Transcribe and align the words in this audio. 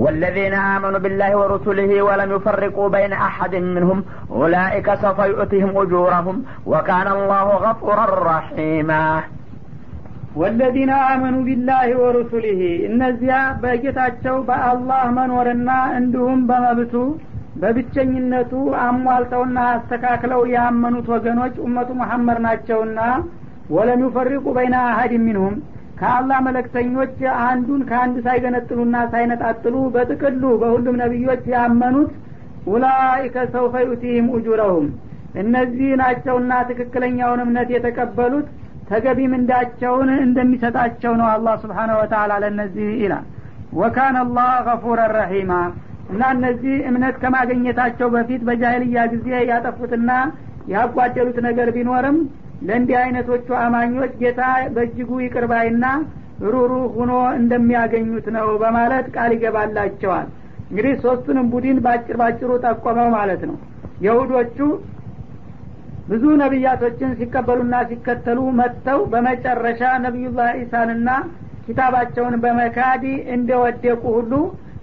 والذين 0.00 0.54
آمنوا 0.74 0.98
بالله 0.98 1.30
ورسله 1.36 1.90
ولم 2.02 2.28
يفرقوا 2.32 2.88
بين 2.88 3.12
أحد 3.28 3.54
منهم 3.66 3.98
أولئك 4.32 4.88
سوف 4.96 5.18
يؤتيهم 5.32 5.72
أجورهم 5.78 6.36
وكان 6.66 7.08
الله 7.16 7.46
غفورا 7.64 8.06
رحيما 8.30 9.04
ወለዚነ 10.40 10.92
አመኑ 11.10 11.36
ቢላህ 11.46 11.84
ወሩሱሊህ 12.00 12.58
እነዚያ 12.88 13.36
በጌታቸው 13.62 14.36
በአላህ 14.48 15.02
መኖርና 15.18 15.68
እንዲሁም 15.98 16.40
በመብቱ 16.48 16.94
በብቸኝነቱ 17.62 18.52
አሟልተውና 18.82 19.58
አስተካክለው 19.76 20.42
ያመኑት 20.56 21.06
ወገኖች 21.14 21.54
ኡመቱ 21.66 21.90
መሐመድ 22.00 22.38
ናቸውና 22.46 22.98
ወለም 23.76 24.02
ዩፈሪቁ 24.06 24.44
በይነ 24.58 24.74
አሀድ 24.90 25.14
ሚንሁም 25.24 25.54
ከአላህ 26.01 26.37
መለክተኞች 26.45 27.15
አንዱን 27.43 27.81
ከአንድ 27.89 28.15
ሳይገነጥሉና 28.25 28.97
ሳይነጣጥሉ 29.11 29.75
በጥቅሉ 29.95 30.43
በሁሉም 30.61 30.95
ነቢዮች 31.01 31.43
ያመኑት 31.53 32.11
ኡላይከ 32.67 33.35
ሰውፈ 33.53 33.75
ዩቲህም 33.87 34.27
ኡጁረሁም። 34.35 34.87
እነዚህ 35.41 35.91
ናቸውና 36.01 36.53
ትክክለኛውን 36.69 37.41
እምነት 37.45 37.69
የተቀበሉት 37.75 38.47
ተገቢ 38.89 39.19
ምንዳቸውን 39.33 40.09
እንደሚሰጣቸው 40.23 41.13
ነው 41.19 41.27
አላህ 41.33 41.53
ስብሓነ 41.63 41.91
ወተላ 41.99 42.31
ለእነዚህ 42.43 42.89
ይላል። 43.01 43.25
ወካነ 43.73 44.17
አላህ 44.25 44.51
ገፉረ 44.67 45.01
ረሒማ 45.13 45.51
እና 46.11 46.21
እነዚህ 46.35 46.75
እምነት 46.89 47.15
ከማገኘታቸው 47.21 48.07
በፊት 48.15 48.41
በጃህልያ 48.47 49.03
ጊዜ 49.13 49.29
ያጠፉትና 49.51 50.09
ያጓደሉት 50.73 51.37
ነገር 51.47 51.67
ቢኖርም 51.75 52.17
ለእንዲህ 52.61 52.97
አይነቶቹ 52.99 53.47
አማኞች 53.61 54.11
ጌታ 54.21 54.41
በእጅጉ 54.75 55.11
ይቅርባይና 55.23 55.85
ሩሩህ 56.45 56.85
ሁኖ 56.97 57.11
እንደሚያገኙት 57.39 58.27
ነው 58.35 58.47
በማለት 58.61 59.07
ቃል 59.15 59.31
ይገባላቸዋል። 59.35 60.27
እንግዲህ 60.69 60.93
ሶስቱንም 61.03 61.47
ቡድን 61.53 61.77
ባጭር 61.85 62.15
ባጭሩ 62.21 62.51
ጠቆመው 62.65 63.09
ማለት 63.15 63.41
ነው። 63.49 63.57
የሁዶቹ 64.05 64.57
ብዙ 66.07 66.23
ነቢያቶችን 66.41 67.11
ሲቀበሉና 67.19 67.75
ሲከተሉ 67.89 68.39
መጥተው 68.59 68.99
በመጨረሻ 69.11 69.81
ነቢዩላህ 70.05 70.49
ኢሳንና 70.61 71.09
ኪታባቸውን 71.65 72.35
በመካዲ 72.43 73.03
እንደወደቁ 73.35 74.03
ሁሉ 74.17 74.33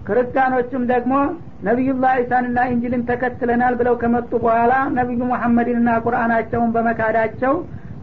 ክርስቲያኖቹም 0.07 0.83
ደግሞ 0.91 1.13
ነቢዩላህ 1.67 2.13
ኢሳንና 2.21 2.59
ኢንጅልን 2.71 3.01
ተከትለናል 3.09 3.73
ብለው 3.79 3.95
ከመጡ 4.01 4.31
በኋላ 4.43 4.73
ነቢዩ 4.97 5.21
ሙሐመድንና 5.31 5.89
ቁርአናቸውን 6.05 6.69
በመካዳቸው 6.75 7.55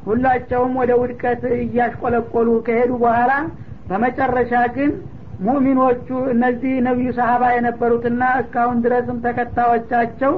ሁላቸውም 0.09 0.75
ወደ 0.81 0.93
ውድቀት 1.01 1.43
እያሽቆለቆሉ 1.59 2.49
ከሄዱ 2.67 2.93
በኋላ 3.05 3.33
በመጨረሻ 3.89 4.53
ግን 4.77 4.91
ሙእሚኖቹ 5.47 6.09
እነዚህ 6.35 6.75
ነቢዩ 6.87 7.09
ሰሀባ 7.19 7.45
የነበሩትና 7.55 8.23
እስካሁን 8.43 8.79
ድረስም 8.85 9.19
ተከታዮቻቸው 9.27 10.33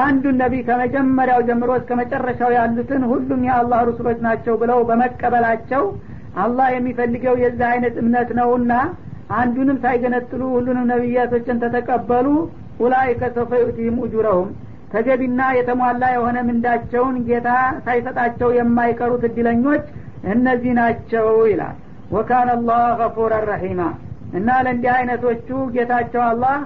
አንዱን 0.00 0.36
ነቢይ 0.42 0.62
ከመጀመሪያው 0.68 1.40
ጀምሮ 1.48 1.70
እስከ 1.80 1.90
መጨረሻው 2.00 2.50
ያሉትን 2.56 3.02
ሁሉም 3.10 3.40
የአላህ 3.48 3.80
ሩሱሎች 3.88 4.18
ናቸው 4.26 4.54
ብለው 4.62 4.78
በመቀበላቸው 4.88 5.82
አላህ 6.44 6.68
የሚፈልገው 6.74 7.34
የዚህ 7.42 7.66
አይነት 7.72 7.96
እምነት 8.02 8.30
ነውና 8.38 8.72
አንዱንም 9.34 9.78
ሳይገነጥሉ 9.82 10.42
ሁሉንም 10.54 10.88
ነቢያቶችን 10.90 11.60
ተተቀበሉ። 11.62 12.26
ኡላይከ 12.80 13.22
ሰውፈ 13.34 13.52
ዩቲህም 13.62 13.96
ኡጁረሁም 14.04 14.48
ተገቢና 14.92 15.42
የተሟላ 15.56 16.02
የሆነ 16.14 16.38
ምንዳቸውን 16.48 17.16
ጌታ 17.28 17.48
ሳይሰጣቸው 17.86 18.48
የማይቀሩት 18.56 19.22
እድለኞች 19.28 19.84
እነዚህ 20.32 20.72
ናቸው 20.80 21.28
ይላል። 21.50 21.76
ወካነ 22.14 22.50
አላህ 22.56 22.82
ገፉረ 23.00 23.34
ረሒማ። 23.48 23.80
እና 24.34 24.48
ለእንዲህ 24.64 24.90
አይነቶቹ 24.94 25.48
ጌታቸው 25.74 26.22
አላህ 26.28 26.56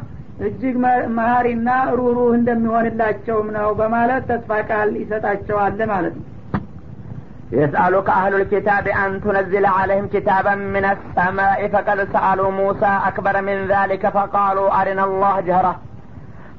እጅግ 0.46 0.74
መሀሪና 1.16 1.68
ሩሩህ 1.98 2.28
እንደሚሆንላቸውም 2.36 3.48
ነው 3.56 3.68
በማለት 3.78 4.24
ተስፋ 4.30 4.60
ቃል 4.68 4.90
ይሰጣቸዋል 5.00 5.80
ማለት 5.92 6.14
ነው 6.18 6.26
يسألك 7.52 8.08
أهل 8.10 8.34
الكتاب 8.34 8.88
أن 8.88 9.20
تنزل 9.20 9.66
عليهم 9.66 10.08
كتابا 10.08 10.54
من 10.54 10.84
السماء 10.84 11.68
فقد 11.68 12.08
سألوا 12.12 12.50
موسى 12.50 12.98
أكبر 13.06 13.42
من 13.42 13.66
ذلك 13.66 14.08
فقالوا 14.08 14.82
أرنا 14.82 15.04
الله 15.04 15.40
جهرة. 15.40 15.78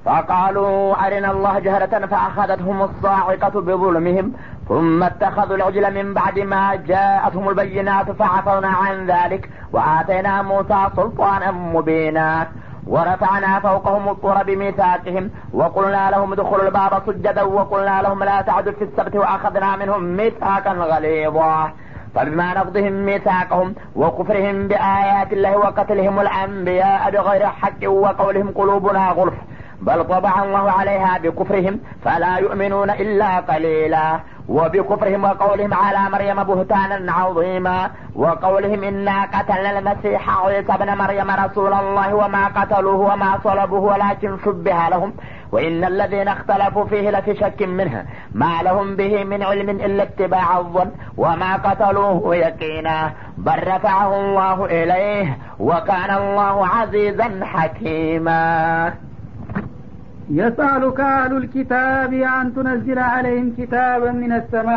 فقالوا 0.06 1.08
أرنا 1.08 1.32
الله 1.32 1.60
جهرة 1.60 2.06
فأخذتهم 2.06 2.82
الصاعقة 2.82 3.62
بظلمهم 3.62 4.34
ثم 4.70 5.04
اتخذوا 5.04 5.56
العجل 5.56 5.94
من 5.94 6.14
بعد 6.14 6.40
ما 6.40 6.76
جاءتهم 6.76 7.50
البينات 7.50 8.12
فعفونا 8.12 8.68
عن 8.68 9.06
ذلك 9.06 9.50
وآتينا 9.74 10.42
موسى 10.42 10.88
سلطانا 10.96 11.52
مبينا. 11.52 12.48
ورفعنا 12.90 13.60
فوقهم 13.60 14.10
الطور 14.10 14.44
بميثاقهم 14.44 15.32
وقلنا 15.54 16.12
لهم 16.12 16.34
ادخلوا 16.34 16.66
الباب 16.68 17.02
سجدا 17.08 17.44
وقلنا 17.44 18.02
لهم 18.02 18.24
لا 18.24 18.42
تعدوا 18.42 18.72
في 18.72 18.84
السبت 18.84 19.16
وأخذنا 19.16 19.76
منهم 19.76 20.04
ميثاقا 20.04 20.72
غليظا. 20.72 21.72
فبما 22.16 22.54
نقضهم 22.54 22.94
ميثاقهم 23.06 23.76
وكفرهم 23.96 24.68
بآيات 24.68 25.34
الله 25.34 25.58
وقتلهم 25.58 26.20
الأنبياء 26.20 27.12
بغير 27.12 27.46
حق 27.46 27.90
وقولهم 27.90 28.52
قلوبنا 28.52 29.10
غلف 29.10 29.34
بل 29.82 30.04
طبع 30.04 30.44
الله 30.44 30.72
عليها 30.72 31.18
بكفرهم 31.24 31.80
فلا 32.04 32.38
يؤمنون 32.38 32.90
إلا 32.90 33.40
قليلا. 33.40 34.20
وبكفرهم 34.50 35.24
وقولهم 35.24 35.74
على 35.74 36.10
مريم 36.10 36.44
بهتانا 36.44 37.12
عظيما 37.12 37.92
وقولهم 38.16 38.84
إنا 38.84 39.24
قتلنا 39.24 39.80
المسيح 39.80 40.46
عيسى 40.46 40.74
ابن 40.74 40.98
مريم 40.98 41.32
رسول 41.32 41.74
الله 41.74 42.14
وما 42.14 42.48
قتلوه 42.48 43.14
وما 43.14 43.40
صلبوه 43.44 43.82
ولكن 43.82 44.38
شبه 44.46 44.90
لهم 44.90 45.14
وإن 45.52 45.84
الذين 45.84 46.28
اختلفوا 46.28 46.86
فيه 46.86 47.10
لفي 47.12 47.36
شك 47.36 47.62
منه 47.62 48.06
ما 48.34 48.62
لهم 48.64 48.96
به 48.96 49.24
من 49.24 49.44
علم 49.44 49.70
إلا 49.70 50.04
اتباع 50.04 50.58
الظن 50.58 50.92
وما 51.18 51.56
قتلوه 51.56 52.36
يقينا 52.36 53.12
بل 53.38 53.68
رفعه 53.68 54.20
الله 54.20 54.66
إليه 54.66 55.38
وكان 55.60 56.12
الله 56.18 56.68
عزيزا 56.68 57.40
حكيما 57.44 59.09
የሳሉከ 60.38 61.00
አህሉል 61.12 61.46
ኪታብ 61.54 62.12
አን 62.32 62.48
ቱነዚለ 62.56 63.00
አለይህም 63.10 63.48
ኪታበን 63.56 64.18
ሚነ 64.22 64.34
ሰማ። 64.52 64.70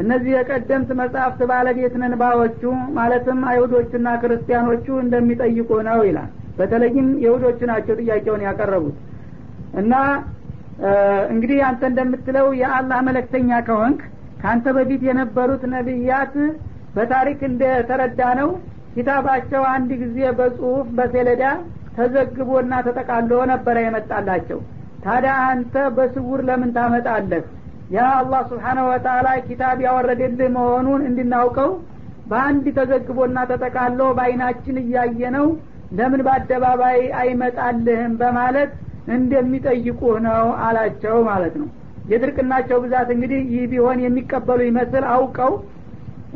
እነዚህ 0.00 0.32
የቀደምት 0.34 0.90
መጽሐፍት 1.00 1.40
ባለቤት 1.50 1.94
ነን 2.02 2.14
ባዎቹ 2.20 2.62
ማለትም 2.96 3.40
አይሁዶቹና 3.50 4.08
ክርስቲያኖቹ 4.22 4.86
እንደሚጠይቁ 5.02 5.70
ነው 5.88 6.00
ይላል። 6.08 6.30
በተለይም 6.58 7.08
የሁዶቹ 7.24 7.60
ናቸው 7.70 7.94
ጥያቄውን 8.00 8.44
ያቀረቡት። 8.46 8.96
እና 9.80 9.92
እንግዲህ 11.32 11.58
አንተ 11.68 11.82
እንደምትለው 11.90 12.46
የአላህ 12.60 12.98
መለክተኛ 13.08 13.58
ከሆንክ 13.66 14.00
ከአንተ 14.40 14.66
በፊት 14.76 15.02
የነበሩት 15.08 15.62
ነቢያት 15.74 16.34
በታሪክ 16.94 17.40
እንደተረዳ 17.50 18.20
ነው 18.40 18.48
ኪታባቸው 18.94 19.62
አንድ 19.74 19.90
ጊዜ 20.02 20.18
በጽሁፍ 20.38 20.86
በሰሌዳ 20.96 21.42
ተዘግቦና 21.96 22.72
ተጠቃሎ 22.86 23.32
ነበረ 23.50 23.76
የመጣላቸው። 23.84 24.58
ታዲያ 25.04 25.32
አንተ 25.48 25.74
በስውር 25.96 26.40
ለምን 26.48 26.70
ታመጣለህ? 26.76 27.44
ያ 27.90 28.00
አላህ 28.18 28.40
ስብሓነሁ 28.50 28.84
ወተላ 28.90 29.28
ኪታብ 29.46 29.78
ያወረደልህ 29.86 30.48
መሆኑን 30.56 31.00
እንድናውቀው 31.08 31.70
በአንድ 32.30 32.66
ተዘግቦና 32.76 33.38
ተጠቃሎ 33.50 34.00
በአይናችን 34.16 34.76
እያየ 34.82 35.30
ነው 35.36 35.46
ለምን 35.98 36.20
በአደባባይ 36.26 37.00
አይመጣልህም 37.20 38.12
በማለት 38.20 38.72
እንደሚጠይቁህ 39.16 40.16
ነው 40.26 40.46
አላቸው 40.64 41.16
ማለት 41.28 41.54
ነው። 41.60 41.68
የድርቅናቸው 42.10 42.78
ብዛት 42.84 43.08
እንግዲህ 43.14 43.40
ይህ 43.52 43.64
ቢሆን 43.72 43.98
የሚቀበሉ 44.04 44.60
ይመስል 44.68 45.04
አውቀው 45.14 45.52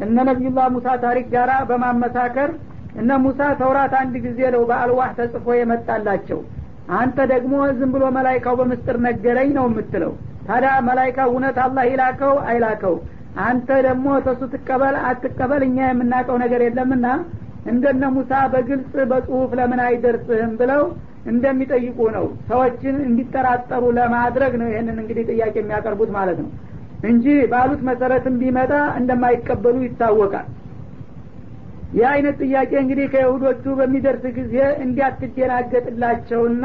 እነ 0.05 0.17
ነቢዩላህ 0.29 0.67
ሙሳ 0.75 0.89
ታሪክ 1.05 1.27
ጋራ 1.35 1.53
በማመሳከር 1.69 2.51
እነ 2.95 3.11
ሙሳ 3.23 3.41
ተውራት 3.61 3.95
አንድ 4.01 4.15
ጊዜ 4.25 4.41
ነው 4.55 4.63
በአልዋህ 4.69 5.11
ተጽፎ 5.19 5.47
የመጣላቸው። 5.59 6.41
አንተ 6.99 7.19
ደግሞ 7.33 7.55
ዝም 7.79 7.91
ብሎ 7.95 8.05
መላይካው 8.17 8.55
በምስጥር 8.61 8.97
ነገረኝ 9.07 9.51
ነው 9.59 9.67
የምትለው። 9.69 10.13
ታዲያ 10.49 10.73
መላይካ 10.89 11.19
እውነት 11.31 11.57
አላህ 11.65 11.85
ይላከው 11.91 12.35
አይላከው? 12.49 12.95
አንተ 13.45 13.69
ደግሞ 13.87 14.07
ተሱ 14.27 14.43
ትቀበል 14.53 14.97
አትቀበል 15.09 15.63
እኛ 15.69 15.79
የምናውቀው 15.89 16.37
ነገር 16.43 16.61
የለምና 16.67 17.07
እንደነ 17.67 18.05
ሙሳ 18.17 18.33
በግልጽ 18.53 18.93
በጽሁፍ 19.11 19.53
ለምን 19.59 19.81
አይደርስህም 19.87 20.53
ብለው 20.61 20.83
እንደሚጠይቁ 21.33 21.99
ነው። 22.17 22.27
ሰዎችን 22.51 22.97
እንዲጠራጠሩ 23.07 23.85
ለማድረግ 23.99 24.53
ነው 24.61 24.69
ይህንን 24.73 24.99
እንግዲህ 25.03 25.25
ጥያቄ 25.33 25.55
የሚያቀርቡት 25.61 26.11
ማለት 26.19 26.39
ነው። 26.45 26.51
እንጂ 27.05 27.25
ባሉት 27.53 27.81
መሰረትም 27.89 28.37
ቢመጣ 28.43 28.71
እንደማይቀበሉ 29.01 29.77
ይታወቃል 29.87 30.47
ይህ 31.95 32.07
አይነት 32.11 32.37
ጥያቄ 32.43 32.73
እንግዲህ 32.83 33.07
ከይሁዶቹ 33.13 33.65
በሚደርስ 33.79 34.25
ጊዜ 34.39 34.55
እንዲያትደናገጥላቸውና 34.85 36.65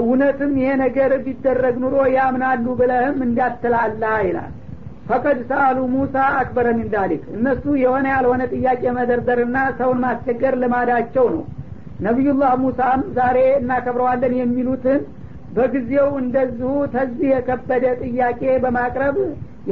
እውነትም 0.00 0.52
ይሄ 0.60 0.70
ነገር 0.82 1.10
ቢደረግ 1.26 1.76
ኑሮ 1.82 1.96
ያምናሉ 2.14 2.66
ብለህም 2.80 3.18
እንዳትላላ 3.26 4.04
ይላል። 4.26 4.50
ፈቀድ 5.08 5.38
ሰአሉ 5.50 5.78
ሙሳ 5.92 6.16
አክበረ 6.40 6.66
ሚን 6.78 6.90
እነሱ 7.34 7.64
የሆነ 7.82 8.06
ያልሆነ 8.14 8.42
ጥያቄ 8.54 8.82
መደርደርና 8.98 9.56
ሰውን 9.78 9.98
ማስቸገር 10.04 10.56
ልማዳቸው 10.62 11.26
ነው። 11.34 11.44
ነቢዩላህ 12.00 12.52
ሙሳም 12.62 13.00
ዛሬ 13.16 13.38
እናከብረዋለን 13.56 14.34
የሚሉትን 14.40 15.00
በጊዜው 15.56 16.10
እንደዚሁ 16.22 16.72
ተዚህ 16.94 17.28
የከበደ 17.32 17.86
ጥያቄ 18.04 18.42
በማቅረብ 18.62 19.16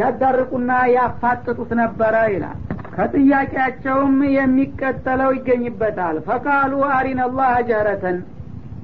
ያዳርቁና 0.01 0.73
ያፋጥጡት 0.95 1.71
ነበረ 1.81 2.17
ይላል 2.35 2.59
ከጥያቄያቸውም 2.99 4.17
የሚቀጠለው 4.37 5.31
ይገኝበታል። 5.37 6.17
ፈቃሉ 6.29 6.73
አሪን 6.95 7.21
አላህ 7.27 7.53
ጀረተን 7.69 8.17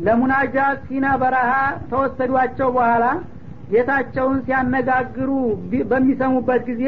ለሙናጃት 0.05 0.79
ሲና 0.87 1.07
በረሃ 1.23 1.51
ተወሰዷቸው 1.91 2.69
በኋላ 2.77 3.05
ጌታቸውን 3.71 4.39
ሲያነጋግሩ 4.47 5.31
በሚሰሙበት 5.91 6.63
ጊዜ 6.71 6.85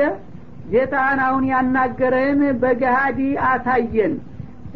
ጌታህን 0.73 1.20
አሁን 1.26 1.44
ያናገረህን 1.50 2.40
በገሃዲ 2.62 3.20
አሳየን። 3.49 4.14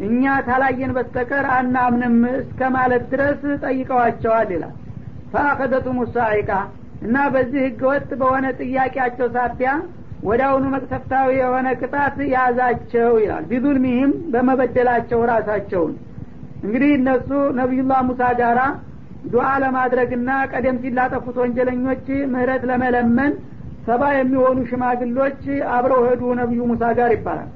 እኛ 0.05 0.35
ታላየን 0.45 0.91
በስተቀር 0.97 1.45
አናምንም 1.55 2.15
እስከ 2.35 2.69
ማለት 2.75 3.03
ድረስ 3.11 3.41
ጠይቀዋቸዋል 3.63 4.51
ይላል። 4.55 4.75
ፈአኸደቱ 5.33 5.87
ሙሳይቃ 5.97 6.49
እና 7.01 7.17
በዚህ 7.33 7.61
ህገወጥ 7.67 8.09
በሆነ 8.21 8.45
ጥያቄያቸው 8.61 9.27
ሳቢያ 9.35 9.71
ወደ 10.21 10.41
አሁኑ 10.47 10.63
መቅሰፍታዊ 10.73 11.27
የሆነ 11.37 11.67
ቅጣት 11.79 12.17
ያዛቸው 12.33 13.11
ይላል። 13.21 13.43
ቢዙልሚህም 13.51 14.11
በመበደላቸው 14.33 15.19
ራሳቸውን። 15.31 15.93
እንግዲህ 16.65 16.91
እነሱ 16.97 17.29
ነቢዩላህ 17.59 17.99
ሙሳ 18.09 18.23
ጋራ 18.39 18.59
ዱዓ 19.31 19.47
ለማድረግና 19.63 20.29
ቀደም 20.51 20.77
ሲል 20.81 20.93
ላጠፉት 20.99 21.35
ወንጀለኞች 21.41 22.05
ምህረት 22.33 22.63
ለመለመን 22.69 23.33
ሰባ 23.87 24.03
የሚሆኑ 24.15 24.57
ሽማግሎች 24.69 25.41
አብረው 25.75 26.01
ሄዱ 26.07 26.23
ነቢዩ 26.39 26.61
ሙሳ 26.71 26.83
ጋር 26.99 27.11
ይባላል። 27.15 27.49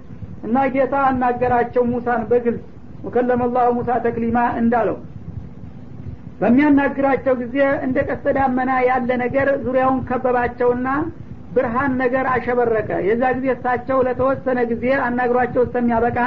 እና 0.46 0.64
ጌታ 0.74 0.96
አናገራቸው 1.10 1.84
ሙሳን 1.92 2.24
በግልጽ 2.32 2.64
ወከለመ 3.06 3.44
ላሁ 3.56 3.70
ሙሳ 3.78 3.92
ተክሊማ 4.06 4.40
እንዳለው። 4.62 4.98
በሚያናግራቸው 6.40 7.34
ጊዜ 7.42 7.58
እንደ 7.86 7.98
ቀስተ 8.08 8.34
ዳመና 8.38 8.72
ያለ 8.88 9.10
ነገር 9.24 9.48
ዙሪያውን 9.66 10.00
ከበባቸውና 10.10 10.88
ብርሃን 11.56 11.92
ነገር 12.02 12.26
አሸበረቀ። 12.32 12.90
የዛ 13.08 13.24
ጊዜ 13.38 13.48
እሳቸው 13.54 13.98
ለተወሰነ 14.08 14.60
ጊዜ 14.72 14.86
አናግሯቸው 15.06 15.62
እስከሚያበቃ 15.66 16.18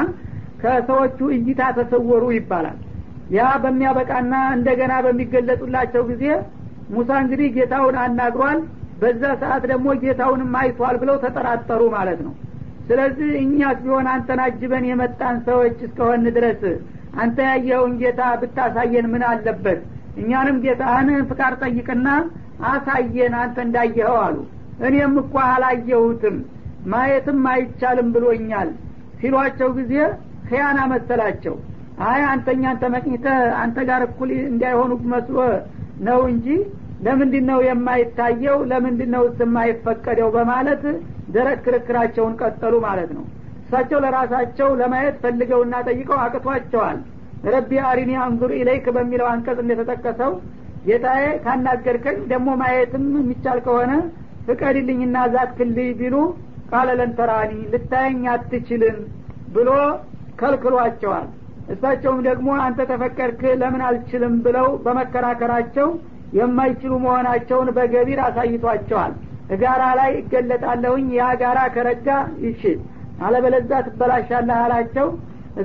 ከሰዎቹ 0.62 1.18
እይታ 1.36 1.62
ተሰወሩ 1.78 2.24
ይባላል። 2.36 2.78
ያ 3.36 3.46
በሚያበቃና 3.62 4.34
እንደገና 4.56 4.92
በሚገለጡላቸው 5.06 6.02
ጊዜ 6.10 6.24
ሙሳ 6.90 7.10
እንግዲህ 7.24 7.48
ጌታውን 7.56 7.96
አናግሯል። 8.04 8.60
በዛ 9.00 9.22
ሰዓት 9.42 9.64
ደግሞ 9.70 9.88
ጌታውንም 10.02 10.54
አይቷል 10.60 10.96
ብለው 11.02 11.16
ተጠራጠሩ 11.24 11.82
ማለት 11.96 12.20
ነው። 12.26 12.32
ስለዚህ 12.88 13.30
እኛስ 13.42 13.78
ቢሆን 13.84 14.06
አንተን 14.12 14.40
አጅበን 14.44 14.84
የመጣን 14.90 15.36
ሰዎች 15.48 15.78
እስከሆን 15.86 16.24
ድረስ 16.36 16.62
አንተ 17.22 17.38
ያየኸውን 17.48 17.92
ጌታ 18.00 18.20
ብታሳየን 18.40 19.06
ምን 19.12 19.22
አለበት? 19.28 19.80
እኛንም 20.20 20.56
ጌታህን 20.64 21.08
ፍቃድ 21.30 21.54
ጠይቅና 21.62 22.08
አሳየን 22.68 23.34
አንተ 23.40 23.56
እንዳየኸው 23.66 24.16
አሉ 24.24 24.36
እኔም 24.86 25.14
እኮ 25.22 25.34
አላየሁትም። 25.46 26.36
ማየትም 26.92 27.40
አይቻልም 27.52 28.08
ብሎኛል 28.14 28.68
ሲሏቸው 29.20 29.68
ጊዜ 29.78 29.94
ክያና 30.48 30.78
መሰላቸው። 30.92 31.54
አይ 32.08 32.20
አንተኛን 32.30 32.76
ተመቅኝተ 32.82 33.26
አንተ 33.62 33.78
ጋር 33.88 34.02
እኩል 34.06 34.30
እንዳይሆኑ 34.50 34.92
መስሎ 35.12 35.38
ነው 36.08 36.20
እንጂ 36.32 36.46
ለምንድን 37.06 37.44
ነው 37.50 37.58
የማይታየው? 37.66 38.58
ለምንድን 38.70 39.10
ነው 39.14 39.24
የማይፈቀደው? 39.40 40.28
በማለት 40.36 40.82
ደረቅ 41.34 41.58
ክርክራቸውን 41.66 42.34
ቀጠሉ 42.40 42.74
ማለት 42.86 43.10
ነው። 43.16 43.24
እሳቸው 43.62 43.98
ለራሳቸው 44.04 44.68
ለማየት 44.80 45.16
ፈልገውና 45.22 45.74
ጠይቀው 45.88 46.18
አቅቷቸዋል። 46.24 46.98
رب 47.48 47.72
أرني 47.88 48.12
أنظر 48.22 48.52
إليك 48.58 48.86
በሚለው 48.96 49.26
አንቀጽ 49.32 49.58
እንደተጠቀሰው 49.64 50.32
ጌታዬ 50.86 51.24
ካናገርከኝ 51.44 52.18
ደግሞ 52.32 52.48
ማየትም 52.62 53.04
የሚቻል 53.18 53.58
ከሆነ 53.66 53.92
ፍቀድልኝና 54.48 55.16
ዛትክን 55.32 55.50
ልይ 55.58 55.90
ቢሉ 55.98 56.16
قال 56.70 56.88
لن 56.98 57.16
تراني 57.16 57.52
ልታየኝ 57.72 58.22
አትችልም 58.32 58.96
ብሎ 59.54 59.68
ከልክሏቸዋል። 60.40 61.26
እሳቸውም 61.74 62.20
ደግሞ 62.28 62.48
አንተ 62.64 62.80
ከፈቀድክ 62.90 63.40
ለምን 63.60 63.82
አልችልም 63.88 64.34
ብለው 64.44 64.68
በመከራከራቸው 64.84 65.88
የማይችሉ 66.38 66.92
መሆናቸውን 67.04 67.68
በገቢር 67.76 68.20
አሳይቷቸዋል። 68.26 69.12
ጋራ 69.62 69.82
ላይ 69.98 70.10
እገለጣለሁኝ 70.20 71.06
ያ 71.18 71.26
ጋራ 71.42 71.58
ከረጋ 71.74 72.08
ይሽል 72.46 72.78
አለበለዛ 73.26 73.70
ትበላሻለህ 73.86 74.58
አላቸው። 74.64 75.08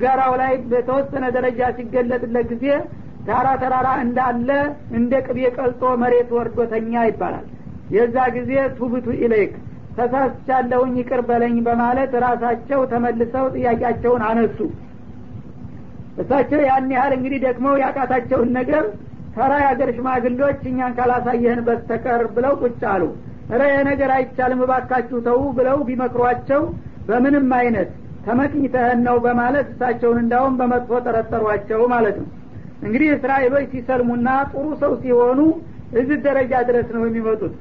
ጋራው 0.03 0.33
ላይ 0.41 0.53
በተወሰነ 0.69 1.25
ደረጃ 1.35 1.61
ሲገለጥለት 1.77 2.47
ጊዜ 2.53 2.65
ጋራ 3.27 3.47
ተራራ 3.61 3.89
እንዳለ 4.05 4.49
እንደ 4.97 5.13
ቅቤ 5.27 5.39
ቀልጦ 5.57 5.83
መሬት 6.01 6.29
ወርዶ 6.37 6.70
ተኛ 6.70 7.03
ይባላል 7.09 7.45
የዛ 7.91 8.17
ጊዜ 8.35 8.51
تبت 8.77 9.07
إليك 9.19 9.53
ተሳስቻለሁኝ 9.97 10.93
ይቅር 10.99 11.21
በለኝ 11.27 11.55
በማለት 11.65 12.11
ራሳቸው 12.23 12.79
ተመልሰው 12.91 13.45
ጥያቄያቸውን 13.55 14.21
አነሱ። 14.29 14.59
እሳቸው 16.21 16.61
ያን 16.65 16.87
ያህል 16.95 17.13
እንግዲህ 17.17 17.39
ደክመው 17.45 17.75
ያቃታቸውን 17.83 18.49
ነገር 18.57 18.83
ተራ 19.35 19.51
የአገር 19.61 19.89
ሽማግሎች 19.97 20.59
እኛን 20.71 20.95
ካላሳየህን 20.97 21.61
በስተቀር 21.67 22.23
ብለው 22.35 22.53
ቁጭ 22.61 22.81
አሉ። 22.91 23.03
ረ 23.53 23.61
ነገር 23.87 24.11
አይቻልም 24.15 24.61
እባካችሁ 24.65 25.17
ተው 25.25 25.39
ብለው 25.57 25.77
ቢመክሯቸው 25.87 26.61
በምንም 27.07 27.47
አይነት 27.59 27.89
ተመቅኝተህን 28.27 28.99
ነው 29.07 29.17
በማለት 29.25 29.67
እሳቸውን 29.73 30.19
እንዳውም 30.21 30.53
በመጥፎ 30.59 30.99
ጠረጠሯቸው 31.05 31.81
ማለት 31.93 32.15
ነው። 32.21 32.27
እንግዲህ 32.85 33.09
እስራኤሎች 33.15 33.65
ሲሰልሙና 33.73 34.29
ጥሩ 34.51 34.65
ሰው 34.81 34.93
ሲሆኑ 35.01 35.39
እዚህ 35.93 36.17
ደረጃ 36.25 36.53
ድረስ 36.69 36.87
ነው 36.95 37.03
የሚመጡት። 37.05 37.53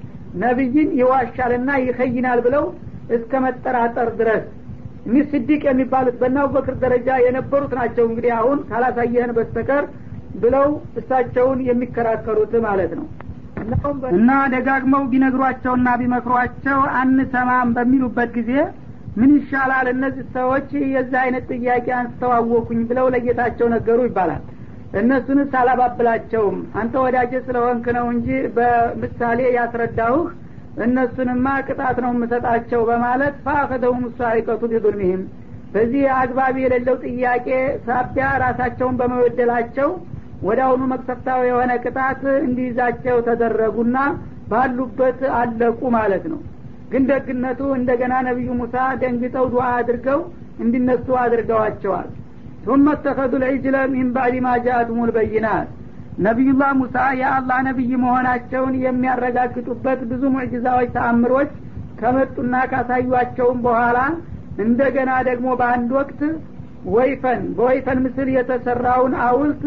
ነቢይን 0.42 0.90
ይዋሻልና 1.00 1.70
ይኸይናል 1.82 2.40
ብለው 2.46 2.64
እስከ 3.16 3.40
መጠራጠር 3.44 4.08
ድረስ 4.20 4.44
እኒህ 5.06 5.24
ስዲቅ 5.32 5.62
የሚባሉት 5.68 6.16
በእነ 6.20 6.38
ደረጃ 6.84 7.08
የነበሩት 7.24 7.72
ናቸው 7.78 8.04
እንግዲህ 8.08 8.32
አሁን 8.38 8.58
ካላሳየህን 8.68 9.32
በስተቀር 9.38 9.84
ብለው 10.42 10.68
እሳቸውን 11.00 11.58
የሚከራከሩት 11.68 12.54
ማለት 12.66 12.92
ነው። 12.98 13.06
እና 14.14 14.30
ደጋግመው 14.52 15.02
ቢነግሯቸውና 15.10 15.88
ቢመክሯቸው 16.00 16.78
አንሰማም 17.00 17.68
በሚሉበት 17.76 18.30
ጊዜ 18.38 18.52
ምን 19.16 19.30
ይሻላል? 19.36 19.86
እነዚህ 19.94 20.24
ሰዎች 20.36 20.68
የዚህ 20.94 21.18
አይነት 21.22 21.44
ጥያቄ 21.54 21.86
አንስተዋወኩኝ 21.98 22.80
ብለው 22.90 23.06
ለጌታቸው 23.14 23.66
ነገሩ 23.74 23.98
ይባላል 24.08 24.42
እነሱንስ 24.92 25.52
አላባብላቸውም። 25.58 26.56
አንተ 26.80 26.94
ወዳጀ 27.04 27.32
ስለሆንክ 27.46 27.86
ነው 27.96 28.06
እንጂ 28.14 28.26
በምሳሌ 28.56 29.40
ያስረዳሁህ 29.56 30.26
እነሱንማ 30.84 31.46
ቅጣት 31.66 31.96
ነው 32.04 32.10
የምሰጣቸው 32.14 32.80
በማለት 32.90 33.34
ፈአኸደሁም 33.44 34.04
ሳሪቀቱ 34.18 34.62
ቢظልሚህም 34.72 35.22
በዚህ 35.74 36.04
አግባብ 36.16 36.54
የሌለው 36.62 36.96
ጥያቄ 37.06 37.48
ሳቢያ 37.86 38.26
ራሳቸውን 38.42 38.96
በመወደላቸው 39.00 39.90
ወደ 40.42 40.60
አሁኑ 40.66 40.82
መቅሰፍታዊ 40.92 41.42
የሆነ 41.48 41.72
ቅጣት 41.84 42.22
እንዲይዛቸው 42.46 43.18
ተደረጉና 43.28 43.98
ባሉበት 44.50 45.20
አለቁ 45.38 45.80
ማለት 45.96 46.24
ነው። 46.32 46.40
ግን 46.90 47.04
ደግነቱ 47.10 47.60
እንደገና 47.76 48.14
ነቢዩ 48.26 48.50
ሙሳ 48.58 48.74
ደንግጠው 49.02 49.46
ዱዓ 49.52 49.66
አድርገው 49.76 50.20
እንዲነሱ 50.64 51.06
አድርገዋቸዋል 51.22 52.08
ثم 52.67 52.85
اتخذوا 52.89 53.39
العجل 53.41 53.75
من 53.91 54.07
بعد 54.17 54.33
ما 54.45 54.53
جاءتهم 54.65 55.01
البينات 55.07 55.67
ነቢዩላህ 56.25 56.69
ሙሳ 56.79 56.95
የአላህ 57.19 57.57
ነቢይ 57.67 57.91
መሆናቸውን 58.03 58.73
የሚያረጋግጡበት 58.85 59.99
ብዙ 60.11 60.23
ሙዕጅዛዎች 60.35 60.89
ተአምሮች 60.95 61.51
ከመጡና 61.99 62.53
ካሳዩቸውም 62.71 63.59
በኋላ 63.65 63.97
እንደገና 64.65 65.11
ደግሞ 65.29 65.47
በአንድ 65.59 65.89
ወቅት 65.99 66.21
ወይፈን 66.95 67.41
በወይፈን 67.57 67.99
ምስል 68.05 68.27
የተሰራውን 68.35 69.13
አውልት 69.27 69.63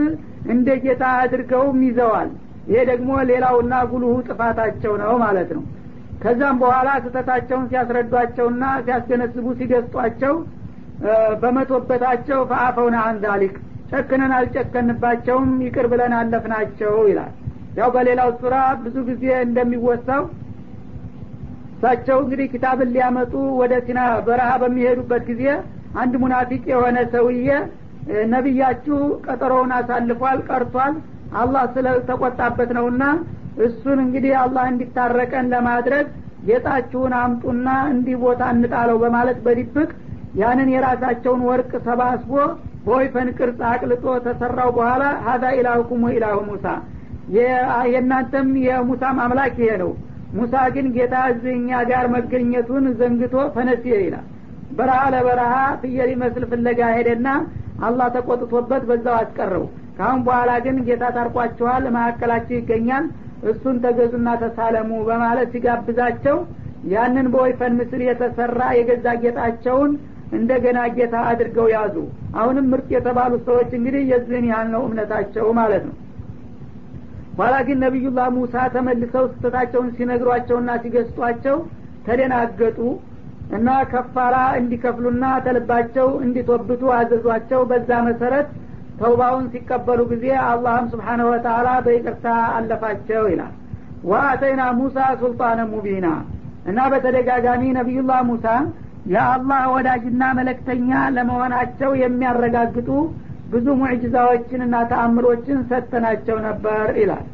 እንደ 0.52 0.68
ጌታ 0.84 1.04
አድርገውም 1.22 1.80
ይዘዋል 1.88 2.30
ይሄ 2.70 2.80
ደግሞ 2.90 3.10
ሌላውና 3.30 3.74
ጉልሁ 3.92 4.12
ጥፋታቸው 4.28 4.92
ነው 5.02 5.14
ማለት 5.24 5.50
ነው 5.56 5.64
ከዛም 6.22 6.56
በኋላ 6.62 6.88
ስህተታቸውን 7.04 7.68
ሲያስረዷቸውና 7.70 8.64
ሲያስገነዝቡ 8.86 9.46
ሲገስጧቸው 9.60 10.34
በመቶበታቸው 11.41 12.39
ፈአፈውና 12.49 12.97
አንዛሊክ 13.07 13.55
ጨክነን 13.91 14.33
አልጨከንባቸውም 14.37 15.49
ይቅር 15.65 15.85
ብለን 15.91 16.13
አለፍናቸው 16.19 16.93
ይላል። 17.09 17.33
ያው 17.79 17.89
በሌላው 17.95 18.29
ሱራ 18.41 18.55
ብዙ 18.83 18.95
ጊዜ 19.09 19.25
እንደሚወሳው 19.45 20.23
እሳቸው 21.75 22.17
እንግዲህ 22.23 22.47
ኪታብን 22.53 22.91
ሊያመጡ 22.95 23.33
ወደ 23.61 23.73
ሲና 23.87 23.99
በረሃ 24.27 24.51
በሚሄዱበት 24.61 25.23
ጊዜ 25.29 25.43
አንድ 26.01 26.13
ሙናፊቅ 26.21 26.63
የሆነ 26.71 26.97
ሰውዬ 27.13 27.49
ነቢያችሁ 28.33 28.97
ቀጠሮውን 29.25 29.71
አሳልፏል 29.77 30.39
ቀርቷል 30.49 30.95
አላህ 31.41 31.63
ስለተቆጣበት 31.75 32.69
ነውና 32.77 33.03
እሱን 33.65 33.99
እንግዲህ 34.05 34.33
አላህ 34.43 34.65
እንዲታረቀን 34.71 35.45
ለማድረግ 35.53 36.07
ጌጣችሁን 36.47 37.13
አምጡና 37.19 37.67
እንዲህ 37.93 38.17
ቦታ 38.23 38.41
እንጣለው 38.55 38.97
በማለት 39.03 39.37
በድብቅ 39.45 39.89
ያንን 40.35 40.69
የራሳቸውን 40.73 41.41
ወርቅ 41.49 41.71
ሰባስቦ 41.87 42.31
በወይፈን 42.85 43.29
ቅርጽ 43.37 43.59
አቅልጦ 43.69 44.05
ተሰራው 44.25 44.69
በኋላ 44.77 45.03
ሀዛ 45.25 45.43
ኢላሁኩም 45.57 46.01
ወኢላሁ 46.07 46.37
ሙሳ። 46.49 46.65
የእናንተም 47.87 48.49
የሙሳም 48.65 49.17
አምላክ 49.23 49.55
ይሄ 49.61 49.71
ነው። 49.83 49.91
ሙሳ 50.35 50.55
ግን 50.75 50.87
ጌታ 50.95 51.15
እኛ 51.53 51.69
ጋር 51.91 52.05
መገኘቱን 52.15 52.85
ዘንግቶ 52.99 53.35
ፈነሲየ 53.55 53.97
ይላል። 54.05 54.25
በረሃ 54.77 55.01
ለበረሃ 55.13 55.53
ፍየል 55.81 56.09
ይመስል 56.13 56.43
ፍለጋ 56.51 56.79
ሄደና 56.95 57.27
አላህ 57.87 58.07
ተቆጥቶበት 58.15 58.83
በዛው 58.89 59.15
አስቀረው። 59.19 59.65
ካሁን 59.97 60.19
በኋላ 60.25 60.51
ግን 60.65 60.77
ጌታ 60.87 61.03
ታርቋችኋል 61.17 61.83
መካከላችሁ 61.95 62.55
ይገኛል 62.59 63.05
እሱን 63.51 63.75
ተገዙና 63.83 64.29
ተሳለሙ 64.41 64.91
በማለት 65.09 65.49
ሲጋብዛቸው 65.53 66.37
ያንን 66.93 67.27
በወይፈን 67.33 67.73
ምስል 67.79 68.01
የተሰራ 68.07 68.61
የገዛ 68.77 69.07
ጌጣቸውን 69.23 69.91
እንደገና 70.31 70.79
ጌታ 70.95 71.15
አድርገው 71.29 71.67
ያዙ። 71.73 71.95
አሁንም 72.39 72.65
ምርጥ 72.71 72.87
የተባሉት 72.95 73.43
ሰዎች 73.49 73.69
እንግዲህ 73.77 74.03
የዚህን 74.11 74.45
ያህል 74.51 74.69
ነው 74.75 74.83
እምነታቸው 74.87 75.47
ማለት 75.59 75.83
ነው። 75.89 75.95
ኋላ 77.39 77.55
ግን 77.67 77.77
ነቢዩላህ 77.83 78.27
ሙሳ 78.35 78.55
ተመልሰው 78.73 79.25
ስተታቸውን 79.31 79.89
ሲነግሯቸውና 79.97 80.71
ሲገስጧቸው 80.83 81.57
ተደናገጡ 82.05 82.79
እና 83.55 83.69
ከፋራ 83.91 84.35
እንዲከፍሉና 84.59 85.25
ተልባቸው 85.45 86.07
እንዲቶብቱ 86.25 86.83
አዘዟቸው። 86.97 87.61
በዛ 87.71 87.89
መሰረት 88.07 88.47
ተውባውን 88.99 89.45
ሲቀበሉ 89.53 90.01
ጊዜ 90.11 90.25
አላህም 90.45 90.85
ስብሓነሁ 90.93 91.27
ወተላ 91.31 91.67
በይቅርታ 91.85 92.25
አለፋቸው 92.57 93.23
ይላል። 93.31 93.53
ወአተይና 94.09 94.63
ሙሳ 94.79 94.97
ሱልጣነ 95.21 95.59
ሙቢና 95.71 96.07
እና 96.65 96.79
በተደጋጋሚ 96.91 97.63
ነቢዩላህ 97.77 98.19
ሙሳ 98.29 98.45
የአላህ 99.05 99.63
ወዳጅና 99.73 100.23
መለክተኛ 100.37 100.89
ለመሆናቸው 101.15 101.91
የሚያረጋግጡ 102.01 102.89
ብዙ 103.51 103.65
ሙዕጅዛዎችንና 103.81 104.75
ተአምሮችን 104.91 105.59
ሰጥተናቸው 105.69 106.37
ነበር 106.47 106.85
ይላል። 107.01 107.25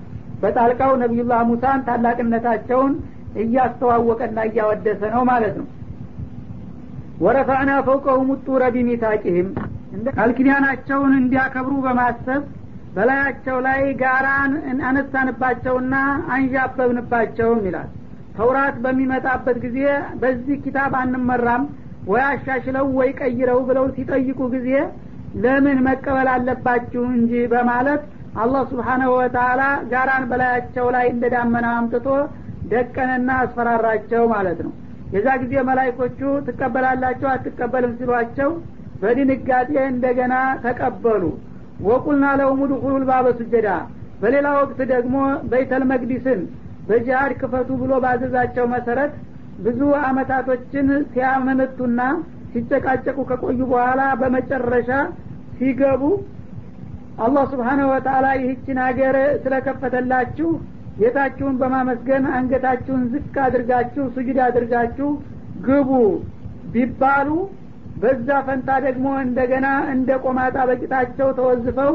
በጣልቃው 0.41 0.91
ነቢዩላህ 1.01 1.41
ሙሳን 1.49 1.85
ታላቅነታቸውን 1.87 2.93
እያስተዋወቀና 3.41 4.39
እያወደሰ 4.49 5.01
ነው 5.13 5.23
ማለት 5.31 5.53
ነው። 5.59 5.67
ወረፈዕና 7.23 7.71
ፈውቀሁም 7.87 8.29
ጡረ 8.45 8.63
ቢሚታቂህም 8.75 9.49
ቃልኪዳናቸውን 10.15 11.13
እንዲያከብሩ 11.19 11.73
በማሰብ 11.85 12.43
በላያቸው 12.95 13.57
ላይ 13.65 13.81
ጋራን 14.01 14.53
አነሳንባቸውና 14.87 15.95
አንዣበብንባቸውም 16.35 17.61
ይላል 17.67 17.89
ተውራት 18.35 18.75
በሚመጣበት 18.83 19.57
ጊዜ 19.65 19.79
በዚህ 20.21 20.57
ኪታብ 20.65 20.93
አንመራም 20.99 21.63
ወይ 22.11 22.21
አሻሽለው 22.27 22.85
ወይ 22.99 23.09
ቀይረው 23.19 23.59
ብለው 23.67 23.85
ሲጠይቁ 23.95 24.39
ጊዜ 24.55 24.69
ለምን 25.43 25.77
መቀበል 25.87 26.29
አለባችሁ 26.33 27.03
እንጂ 27.17 27.33
በማለት 27.51 28.01
አላህ 28.41 28.61
ስብሓናሁ 28.71 29.11
ወተላ 29.17 29.61
ጋራን 29.91 30.23
በላያቸው 30.29 30.85
ላይ 30.95 31.05
እንደ 31.13 31.25
ዳመና 31.33 31.67
አምጥቶ 31.77 32.07
ደቀነና 32.71 33.29
አስፈራራቸው 33.43 34.23
ማለት 34.33 34.59
ነው። 34.65 34.73
የዛ 35.15 35.27
ጊዜ 35.41 35.53
መላይኮቹ 35.69 36.19
ትቀበላላችሁ 36.47 37.27
አትቀበልም 37.31 37.93
ሲሏቸው 37.99 38.51
በድንጋጤ 39.01 39.71
እንደገና 39.91 40.33
ተቀበሉ። 40.65 41.23
ወቁልና 41.87 42.25
ለሁም 42.39 42.61
ድኹሉል 42.71 43.03
ባበ 43.09 43.27
ሱጀዳ 43.39 43.69
በሌላ 44.21 44.47
ወቅት 44.59 44.79
ደግሞ 44.93 45.15
በይተል 45.51 45.83
መቅዲስን 45.91 46.41
በጂሃድ 46.87 47.33
ክፈቱ 47.41 47.69
ብሎ 47.81 47.93
ባዘዛቸው 48.03 48.65
መሰረት 48.73 49.13
ብዙ 49.65 49.79
አመታቶችን 50.07 50.87
ሲያመነቱና 51.11 52.01
ሲጨቃጨቁ 52.53 53.17
ከቆዩ 53.29 53.59
በኋላ 53.71 54.01
በመጨረሻ 54.21 54.89
ሲገቡ 55.57 56.03
አላህ 57.25 57.43
ስብሓነሁ 57.51 57.87
ወተላ 57.93 58.27
ይህችን 58.39 58.77
ሀገር 58.85 59.15
ስለከፈተላችሁ 59.43 60.49
ጌታችሁን 60.99 61.55
በማመስገን 61.61 62.23
አንገታችሁን 62.37 63.03
ዝቅ 63.13 63.35
አድርጋችሁ 63.45 64.03
ስጁድ 64.15 64.39
አድርጋችሁ 64.47 65.09
ግቡ 65.67 65.91
ቢባሉ 66.73 67.29
በዛ 68.01 68.29
ፈንታ 68.47 68.69
ደግሞ 68.85 69.07
እንደገና 69.25 69.67
እንደ 69.93 70.11
ቆማጣ 70.23 70.57
በቂጣቸው 70.69 71.27
ተወዝፈው 71.39 71.93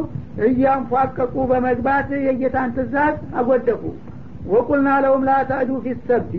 እያንፏቀቁ 0.48 1.34
በመግባት 1.50 2.08
የጌታን 2.26 2.72
ትእዛዝ 2.76 3.16
አጎደፉ 3.40 3.82
ወቁልና 4.52 4.88
ለውም 5.04 5.22
ላታዕዱ 5.28 5.70
ፊሰብቲ 5.84 6.32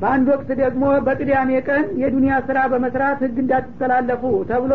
በአንድ 0.00 0.26
ወቅት 0.32 0.50
ደግሞ 0.60 0.84
በቅዳሜ 1.06 1.50
ቀን 1.68 1.84
የዱንያ 2.02 2.34
ስራ 2.46 2.58
በመስራት 2.72 3.18
ህግ 3.24 3.36
እንዳትተላለፉ 3.42 4.22
ተብሎ 4.50 4.72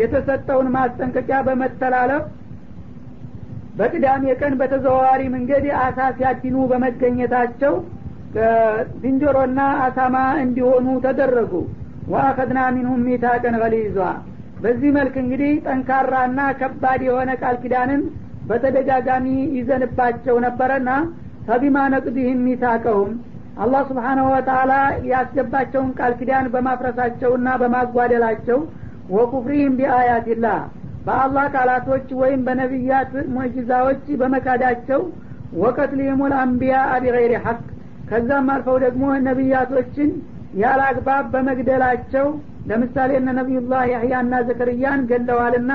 የተሰጠውን 0.00 0.68
ማስጠንቀቂያ 0.76 1.38
በመተላለፍ 1.46 2.24
በቅዳሜ 3.78 4.24
ቀን 4.40 4.52
በተዘዋዋሪ 4.60 5.22
መንገድ 5.34 5.64
አሳ 5.82 5.98
ሲያድኑ 6.16 6.56
በመገኘታቸው 6.70 7.74
ዝንጀሮና 9.02 9.60
አሳማ 9.84 10.16
እንዲሆኑ 10.44 10.86
ተደረጉ። 11.04 11.52
ወአኸድና 12.12 12.60
ሚንሁም 12.74 13.00
ሚታቀን 13.06 13.56
ገሊዟ። 13.62 13.98
በዚህ 14.62 14.90
መልክ 14.96 15.14
እንግዲህ 15.22 15.52
ጠንካራና 15.66 16.40
ከባድ 16.60 17.00
የሆነ 17.06 17.30
ቃል 17.42 17.56
ኪዳንን 17.62 18.02
በተደጋጋሚ 18.50 19.26
ይዘንባቸው 19.56 20.36
ነበረና 20.46 20.90
ፈቢማ 21.48 21.76
ነቅድህም 21.92 22.40
ሚታቀሁም 22.46 23.12
አላህ 23.64 23.82
ስብሓናሁ 23.90 24.26
ወተላ 24.32 24.72
ያስገባቸውን 25.10 25.90
ቃል 25.98 26.12
ኪዳን 26.18 26.46
በማፍረሳቸውና 26.54 27.48
በማጓደላቸው 27.60 28.58
ወኩፍሪህም 29.16 29.76
ቢአያትላህ 29.78 30.58
በአላህ 31.06 31.44
ቃላቶች 31.54 32.08
ወይም 32.20 32.40
በነቢያት 32.46 33.12
ሙዕጅዛዎች 33.34 34.04
በመካዳቸው 34.20 35.00
ወቀትሊህሙል 35.62 36.32
አንቢያ 36.40 36.76
ቢገይሪ 36.96 37.34
ሐቅ። 37.44 37.60
ከዛም 38.10 38.48
አልፈው 38.54 38.76
ደግሞ 38.84 39.04
ነቢያቶችን 39.28 40.10
ያለ 40.60 40.80
አግባብ 40.90 41.24
በመግደላቸው 41.32 42.26
ለምሳሌ 42.68 43.10
እነ 43.20 43.30
ነቢዩላህ 43.38 43.82
ያህያና 43.92 44.34
ዘከርያን 44.48 45.00
ገለዋልና 45.10 45.72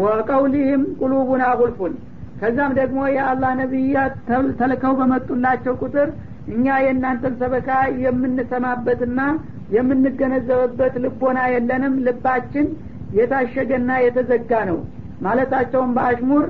ወቀውሊህም 0.00 0.82
ቁሉቡና 1.00 1.44
ጉልፉን 1.60 1.94
ከዛም 2.40 2.72
ደግሞ 2.78 3.00
የአላህ 3.14 3.52
ነቢያት 3.60 4.14
ተልከው 4.60 4.94
በመጡላቸው 4.98 5.74
ቁጥር 5.82 6.08
እኛ 6.54 6.66
የእናንተን 6.84 7.34
ሰበካ 7.40 7.68
የምንሰማበትና 8.04 9.20
የምንገነዘብበት 9.76 10.94
ልቦና 11.04 11.38
የለንም። 11.52 11.94
ልባችን 12.06 12.66
የታሸገና 13.18 13.90
የተዘጋ 14.04 14.52
ነው። 14.70 14.78
ማለታቸውን 15.24 15.90
በአሽሙር 15.96 16.44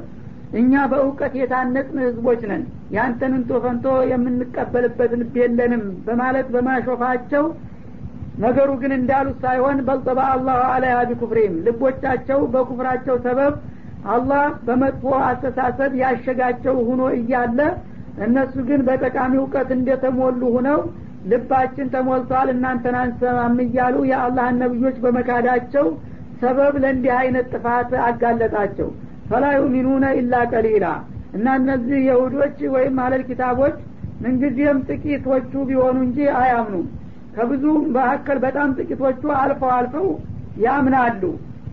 እኛ 0.61 0.73
በእውቀት 0.91 1.35
የታነጽን 1.39 1.99
ህዝቦች 2.05 2.41
ነን። 2.51 2.63
ያንተን 2.97 3.33
እንቶ 3.39 3.61
ፈንቶ 3.65 3.87
የምንቀበልበት 4.11 5.13
ልብ 5.21 5.35
የለንም 5.43 5.85
በማለት 6.07 6.49
በማሾፋቸው 6.55 7.45
ነገሩ 8.39 8.71
ግን 8.83 8.93
እንዳሉት 8.97 9.37
ሳይሆን 9.45 9.79
በልጠባ 9.89 10.21
አላሁ 10.31 10.61
አለያ 10.71 10.95
ቢኩፍሪም 11.11 11.55
ልቦቻቸው 11.67 12.41
በኩፍራቸው 12.55 13.17
ሰበብ 13.27 13.55
አላህ 14.13 14.45
በመጥፎ 14.67 15.13
አስተሳሰብ 15.27 15.93
ያሸጋቸው 16.01 16.77
ሁኖ 16.89 17.03
እያለ 17.19 17.59
እነሱ 18.25 18.55
ግን 18.69 18.81
በጠቃሚ 18.89 19.33
እውቀት 19.41 19.71
እንደተሞሉ 19.77 20.41
ሁነው 20.57 20.81
ልባችን 21.31 21.87
ተሞልቷል 21.95 22.49
እናንተን 22.55 22.97
አንሰማም 23.03 23.57
እያሉ 23.65 23.97
የአላህን 24.11 24.59
ነቢዮች 24.63 24.97
በመካዳቸው 25.05 25.87
ሰበብ 26.41 26.75
ለእንዲህ 26.83 27.13
አይነት 27.21 27.47
ጥፋት 27.55 27.91
አጋለጣቸው። 28.07 28.89
ፈላ 29.29 29.45
ዩሚኑነ 29.57 30.05
ኢላ 30.19 30.35
ቀሊላ። 30.53 30.87
እና 31.37 31.47
እነዚህ 31.61 31.99
የሁዶች 32.09 32.59
ወይም 32.75 32.99
አለል 33.05 33.23
ኪታቦች 33.29 33.77
ምንጊዜም 34.21 34.79
ጥቂቶቹ 34.89 35.53
ቢሆኑ 35.71 35.97
እንጂ 36.07 36.19
አያምኑም። 36.41 36.87
ከብዙ 37.37 37.65
መካከል 37.97 38.39
በጣም 38.45 38.69
ጥቂቶቹ 38.79 39.23
አልፈው 39.41 39.71
አልፈው 39.79 40.07
ያምናሉ 40.65 41.23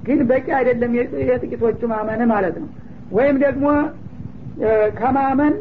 ግን 0.06 0.20
በቂ 0.30 0.48
አይደለም 0.60 0.92
የጥቂቶቹ 1.28 1.82
ማመን 1.92 2.22
ማለት 2.32 2.56
ነው። 2.62 2.70
ወይም 3.18 3.38
ደግሞ 3.44 3.66
ከማመን 5.00 5.54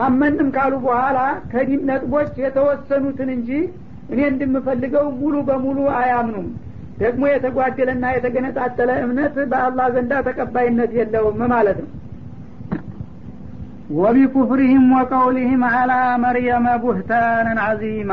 አመንም 0.00 0.48
ካሉ 0.56 0.74
በኋላ 0.84 1.18
ከዲን 1.52 1.80
ነጥቦች 1.88 2.32
የተወሰኑትን 2.42 3.30
እንጂ 3.36 3.50
እኔ 4.12 4.20
እንደምፈልገው 4.30 5.06
ሙሉ 5.20 5.34
በሙሉ 5.48 5.78
አያምኑም። 5.98 6.48
ደግሞ 7.00 7.22
የተጓደለና 7.30 8.04
የተገነጣጠለ 8.14 8.90
እምነት 9.04 9.36
በአላህ 9.52 9.86
ዘንዳ 9.94 10.14
ተቀባይነት 10.26 10.92
የለውም 10.98 11.40
ማለት 11.52 11.78
ነው። 11.82 11.90
ወቢኩፍሪህም 14.00 14.88
ወቀውሊህም 14.96 15.62
አላ 15.70 15.92
መርየመ 16.24 16.66
ቡህታንን 16.82 17.58
አዚማ 17.64 18.12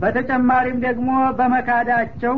በተጨማሪም 0.00 0.78
ደግሞ 0.86 1.08
በመካዳቸው 1.38 2.36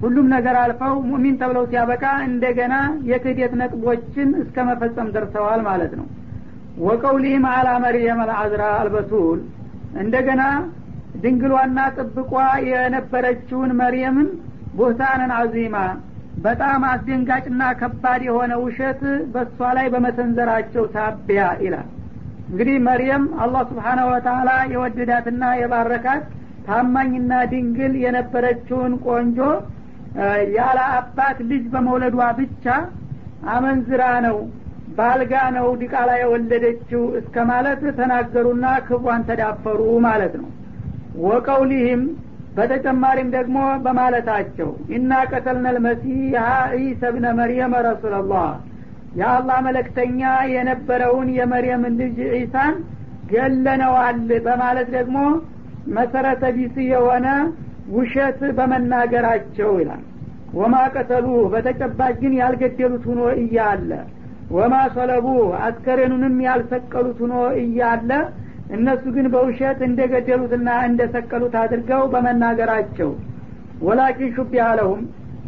ሁሉም 0.00 0.26
ነገር 0.34 0.56
አልፈው 0.60 0.94
ሙሚን 1.08 1.34
ተብለው 1.40 1.64
ሲያበቃ 1.70 2.04
እንደገና 2.26 2.74
የክህደት 3.10 3.52
ነጥቦችን 3.60 4.28
እስከ 4.42 4.64
መፈጸም 4.68 5.08
ደርሰዋል 5.14 5.60
ማለት 5.68 5.92
ነው። 6.00 6.06
ወቀውሊህም 6.84 7.44
አላ 7.50 7.68
መርየም 7.84 8.20
አልአዝራ 8.24 8.62
አልበቱል 8.78 9.40
እንደገና 10.02 10.42
ድንግሏና 11.22 11.78
ጥብቋ 11.96 12.32
የነበረችውን 12.70 13.70
መርየምን 13.80 14.28
ቡህታንን 14.76 15.32
አዚማ 15.38 15.76
በጣም 16.44 16.82
አስደንጋጭና 16.90 17.62
ከባድ 17.80 18.20
የሆነ 18.26 18.52
ውሸት 18.62 19.00
በእሷ 19.32 19.58
ላይ 19.78 19.86
በመሰንዘራቸው 19.94 20.84
ሳቢያ 20.94 21.42
ይላል። 21.64 21.88
እንግዲህ 22.50 22.76
መርየም 22.86 23.24
አላህ 23.42 23.62
ስብሓናሁ 23.70 24.06
ወተላ 24.12 24.50
የወደዳትና 24.72 25.42
የባረካት 25.60 26.22
ታማኝና 26.66 27.32
ድንግል 27.52 27.92
የነበረችውን 28.04 28.94
ቆንጆ 29.06 29.38
ያለ 30.56 30.78
አባት 30.94 31.38
ልጅ 31.50 31.64
በመውለዷ 31.72 32.16
ብቻ 32.38 32.64
አመንዝራ 33.52 34.04
ነው 34.26 34.38
ባልጋ 34.96 35.34
ነው 35.56 35.66
ዲቃላ 35.80 36.10
የወለደችው 36.20 37.02
እስከ 37.20 37.44
ማለት 37.50 37.82
ተናገሩና 37.98 38.66
ክብሯን 38.86 39.22
ተዳፈሩ 39.28 39.80
ማለት 40.06 40.34
ነው። 40.40 40.48
ወቀውሊህም 41.26 42.02
በተጨማሪም 42.56 43.28
ደግሞ 43.36 43.56
በማለታቸው 43.84 44.70
ኢና 44.94 45.12
ቀተልነ 45.30 45.66
ልመሲሐ 45.76 46.46
ዒሳ 46.78 47.12
ብነ 47.14 47.26
መርየም 47.38 47.74
ረሱላላህ 47.88 48.48
የአላህ 49.20 49.58
መለክተኛ 49.66 50.20
የነበረውን 50.54 51.28
የመርየምን 51.38 51.94
ልጅ 52.00 52.18
ዒሳን 52.34 52.74
ገለነዋል 53.32 54.18
በማለት 54.46 54.88
ደግሞ 54.96 55.18
መሰረተ 55.96 56.44
ቢስ 56.56 56.76
የሆነ 56.90 57.26
ውሸት 57.94 58.40
በመናገራቸው 58.58 59.70
ይላል። 59.80 60.02
ወማ 60.54 60.76
ቀተሉ 60.94 61.26
በተጨባጭ 61.52 62.14
ግን 62.22 62.32
ያልገደሉት 62.40 63.04
ሁኖ 63.10 63.20
እያለ 63.40 63.90
ወማ 64.50 64.74
ሰለቡ 64.94 65.26
አስከሬኑንም 65.66 66.36
ያልሰቀሉት 66.46 67.18
ሁኖ 67.24 67.34
እያለ 67.60 68.10
እነሱ 68.76 69.04
ግን 69.14 69.26
በውሸት 69.32 69.80
እንደገደሉትና 69.88 70.68
እንደሰቀሉት 70.88 71.54
አድርገው 71.62 72.02
በመናገራቸው። 72.12 73.10
ወላኪን 73.86 74.32
ሹቢ 74.36 74.52
አለሁም 74.66 75.00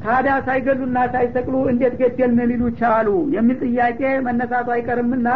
ታዲያ 0.05 0.35
ሳይገሉና 0.47 0.99
ሳይሰቅሉ 1.13 1.57
እንዴት 1.73 1.95
ገደልን 2.01 2.41
ሊሉ 2.51 2.63
ቻሉ? 2.81 3.09
የሚል 3.35 3.59
ጥያቄ 3.67 4.01
መነሳቱ 4.27 4.69
አይቀርምና 4.77 5.29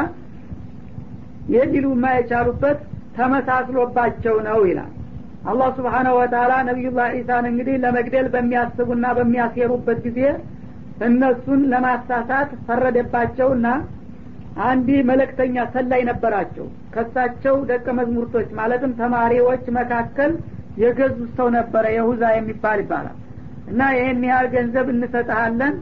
ይህ 1.52 1.64
ሊሉ 1.72 1.86
የማይቻሉበት 1.94 2.78
ተመሳስሎባቸው 3.18 4.36
ነው 4.48 4.60
ይላል 4.70 4.92
አላህ 5.46 5.68
ስብሓነሁ 5.76 6.14
ወተላ 6.18 6.52
ነቢዩላህ 6.68 7.08
ዒሳን 7.16 7.44
እንግዲህ 7.50 7.74
ለመግደል 7.82 8.26
በሚያስቡና 8.34 9.06
በሚያሴሩበት 9.18 9.98
ጊዜ 10.06 10.20
እነሱን 11.06 11.60
ለማሳሳት 11.72 12.50
ፈረደባቸውና 12.66 13.66
አንድ 14.66 14.88
መለክተኛ 15.10 15.64
ሰላይ 15.74 16.02
ነበራቸው። 16.10 16.66
ከሳቸው 16.94 17.56
ደቀ 17.70 17.86
መዝሙርቶች 17.98 18.48
ማለትም 18.60 18.92
ተማሪዎች 19.00 19.64
መካከል 19.78 20.32
የገዙት 20.82 21.30
ሰው 21.38 21.48
ነበረ። 21.56 21.84
የሁዛ 21.96 22.22
የሚባል 22.36 22.80
ይባላል። 22.84 23.16
እና 23.70 23.82
ይህን 23.96 24.22
ያህል 24.30 24.48
ገንዘብ 24.54 24.88
እንሰጠሃለን 24.94 25.74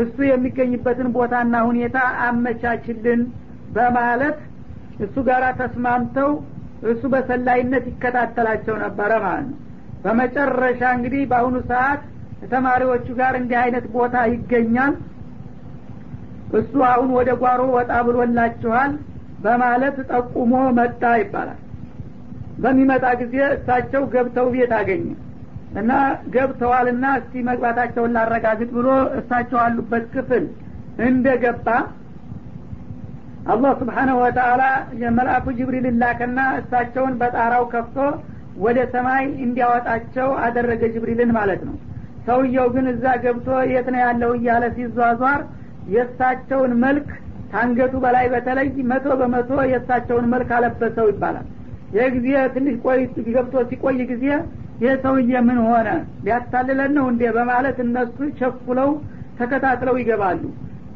እሱ 0.00 0.16
የሚገኝበትን 0.28 1.08
ቦታና 1.14 1.54
ሁኔታ 1.68 1.98
አመቻችልን 2.26 3.20
በማለት 3.76 4.38
እሱ 5.04 5.16
ጋር 5.28 5.44
ተስማምተው 5.60 6.30
እሱ 6.88 7.02
በሰላይነት 7.12 7.84
ይከታተላቸው 7.90 8.76
ነበረ 8.84 9.10
ማለት 9.24 9.46
ነው። 9.50 9.58
በመጨረሻ 10.04 10.82
እንግዲህ 10.96 11.22
በአሁኑ 11.30 11.56
ሰዓት 11.70 12.02
ተማሪዎቹ 12.52 13.06
ጋር 13.18 13.34
እንዲህ 13.40 13.58
አይነት 13.62 13.86
ቦታ 13.94 14.14
ይገኛል። 14.32 14.94
እሱ 16.58 16.72
አሁን 16.90 17.10
ወደ 17.18 17.30
ጓሮ 17.42 17.62
ወጣ 17.76 17.92
ብሎላችኋል 18.06 18.92
በማለት 19.44 19.96
ጠቁሞ 20.10 20.52
መጣ 20.78 21.02
ይባላል። 21.20 21.60
በሚመጣ 22.62 23.04
ጊዜ 23.20 23.36
እሳቸው 23.54 24.02
ገብተው 24.14 24.48
ቤት 24.54 24.72
አገኘ 24.78 25.06
እና 25.80 25.90
ገብተዋልና 26.34 27.04
እስቲ 27.20 27.42
መግባታቸውን 27.48 28.14
ላረጋግጥ 28.16 28.70
ብሎ 28.76 28.88
እሳቸው 29.18 29.58
አሉበት 29.64 30.04
ክፍል 30.14 30.44
እንደገባ 31.06 31.68
አላህ 33.50 33.70
ስብሓነሁ 33.80 34.16
ወተአላ 34.22 34.62
የመልአኩ 35.02 35.46
ጅብሪል 35.58 35.86
ላከና 36.02 36.40
እሳቸውን 36.58 37.14
በጣራው 37.20 37.64
ከፍቶ 37.72 37.96
ወደ 38.64 38.78
ሰማይ 38.92 39.24
እንዲያወጣቸው 39.44 40.28
አደረገ 40.44 40.82
ጅብሪልን 40.94 41.30
ማለት 41.38 41.60
ነው። 41.68 41.76
ሰውየው 42.26 42.66
ግን 42.74 42.86
እዛ 42.92 43.04
ገብቶ 43.24 43.48
የት 43.72 43.86
ነው 43.94 44.00
ያለው 44.04 44.32
እያለ 44.38 44.64
ሲዟዟር 44.76 45.40
የእሳቸውን 45.94 46.72
መልክ 46.84 47.08
ታንገቱ 47.52 47.94
በላይ 48.04 48.26
በተለይ 48.32 48.68
መቶ 48.90 49.16
በመቶ 49.20 49.52
የእሳቸውን 49.70 50.26
መልክ 50.34 50.50
አለበሰው 50.56 51.06
ይባላል። 51.12 51.46
ይህ 51.94 52.08
ጊዜ 52.16 52.26
ትንሽ 52.54 52.74
ቆይ 52.84 53.00
ገብቶ 53.36 53.62
ሲቆይ 53.70 54.00
ጊዜ 54.12 54.24
ይህ 54.82 54.92
ሰውዬ 55.04 55.32
ምን 55.48 55.58
ሆነ? 55.64 55.88
ሊያታልለን 56.24 56.92
ነው 56.98 57.06
እንዴ? 57.12 57.22
በማለት 57.36 57.78
እነሱ 57.84 58.18
ቸኩለው 58.38 58.90
ተከታትለው 59.38 59.96
ይገባሉ። 60.00 60.42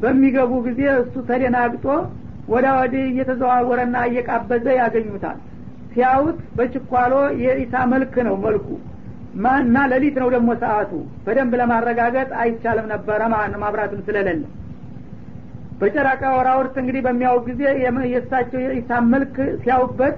በሚገቡ 0.02 0.52
ጊዜ 0.66 0.80
እሱ 1.02 1.14
ተደናግጦ 1.28 1.86
ወዳ 2.52 2.66
ወዲህ 2.78 3.04
እየተዘዋወረና 3.10 3.96
እየቃበዘ 4.08 4.66
ያገኙታል። 4.78 5.38
ሲያዩት 5.92 6.38
በችኳሎ 6.56 7.12
የኢሳ 7.42 7.74
መልክ 7.92 8.14
ነው 8.28 8.36
መልኩ። 8.44 8.66
እና 9.60 9.76
ሌሊት 9.92 10.16
ነው 10.22 10.28
ደግሞ 10.34 10.50
ሰአቱ 10.62 10.90
በደንብ 11.24 11.52
ለማረጋገጥ 11.60 12.28
አይቻልም 12.42 12.86
ነበረ 12.92 13.20
ማለት 13.32 13.56
ማብራትም 13.62 14.02
ስለሌለ። 14.06 14.42
በጨረቃ 15.80 16.22
ወራውርት 16.36 16.74
እንግዲህ 16.82 17.02
በሚያው 17.06 17.36
ጊዜ 17.46 17.62
የእሳቸው 18.06 18.60
የኢሳ 18.64 19.00
መልክ 19.12 19.34
ሲያውበት 19.62 20.16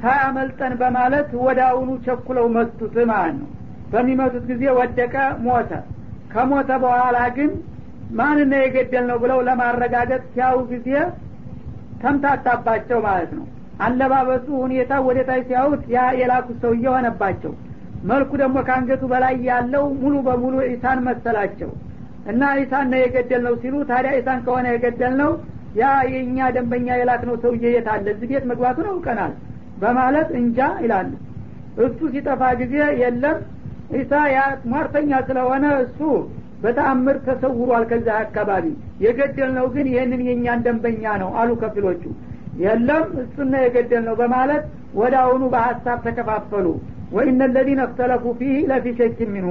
ሳያመልጠን 0.00 0.72
በማለት 0.80 1.28
ወደ 1.44 1.60
ቸኩለው 2.06 2.46
መቱት 2.56 2.96
ማለት 3.10 3.36
ነው። 3.38 3.48
በሚመቱት 3.92 4.44
ጊዜ 4.50 4.64
ወደቀ 4.78 5.14
ሞተ። 5.46 5.70
ከሞተ 6.32 6.70
በኋላ 6.82 7.18
ግን 7.36 7.50
ማንነ 8.16 8.52
የገደል 8.62 9.04
ነው 9.10 9.18
ብለው 9.22 9.38
ለማረጋገጥ 9.48 10.22
ሲያው 10.32 10.58
ጊዜ 10.72 10.88
ተምታታባቸው 12.02 12.98
ማለት 13.06 13.30
ነው። 13.38 13.44
አለባበሱ 13.80 14.46
ሁኔታ 14.62 14.92
ወደ 15.06 15.18
ታይ 15.28 15.40
ሲያዩት 15.48 15.82
ያ 15.94 16.04
የላኩት 16.20 16.56
ሰውዬ 16.62 16.84
ሆነባቸው 16.94 17.52
መልኩ 18.04 18.30
ደግሞ 18.42 18.56
ከአንገቱ 18.66 19.02
በላይ 19.12 19.34
ያለው 19.48 19.84
ሙሉ 20.02 20.14
በሙሉ 20.26 20.54
ኢሳን 20.72 20.98
መሰላቸው። 21.08 21.70
እና 22.32 22.42
ኢሳን 22.62 22.86
ነው 22.92 22.98
የገደል 23.02 23.42
ነው 23.46 23.54
ሲሉ 23.62 23.74
ታዲያ 23.90 24.12
ኢሳን 24.20 24.40
ከሆነ 24.46 24.66
የገደል 24.74 25.14
ነው 25.22 25.30
ያ 25.76 25.84
የእኛ 26.12 26.38
ደንበኛ 26.54 26.88
የላክ 26.98 27.22
ነው 27.28 27.36
ሰውዬ 27.42 27.64
የት 27.74 27.88
አለ? 27.94 28.06
እዚህ 28.14 28.28
ቤት 28.30 28.44
መግባቱን 28.50 28.86
አውቀናል 28.92 29.32
በማለት 29.82 30.28
እንጃ 30.40 30.58
ይላሉ። 30.84 31.10
እሱ 31.86 31.98
ሲጠፋ 32.14 32.42
ጊዜ 32.60 32.74
የለም። 33.02 33.38
ኢሳ 33.98 34.12
ያ 34.32 34.38
ሟርተኛ 34.70 35.10
ስለሆነ 35.28 35.64
እሱ 35.82 35.98
በተአምር 36.62 37.16
ተሰውሯል 37.26 37.84
ከዛ 37.90 38.08
አካባቢ። 38.22 38.66
የገደል 39.04 39.50
ነው 39.56 39.66
ግን 39.74 39.86
ይህንን 39.92 40.20
የእኛን 40.28 40.60
ደንበኛ 40.66 41.04
ነው 41.22 41.30
አሉ 41.40 41.50
ከፊሎቹ። 41.62 42.02
የለም 42.62 43.06
እሱና 43.22 43.54
የገደል 43.64 44.04
ነው 44.08 44.14
በማለት 44.20 44.62
ወደ 45.00 45.14
አሁኑ 45.22 45.42
በሀሳብ 45.54 45.98
ተከፋፈሉ። 46.06 46.66
ወኢነ 47.12 47.42
ለዚነ 47.54 47.80
እክተለፉ 47.88 48.24
ፊህ 48.38 48.54
ለፊ 48.70 48.86
ሸክ 48.98 49.18
ሚንሁ 49.34 49.50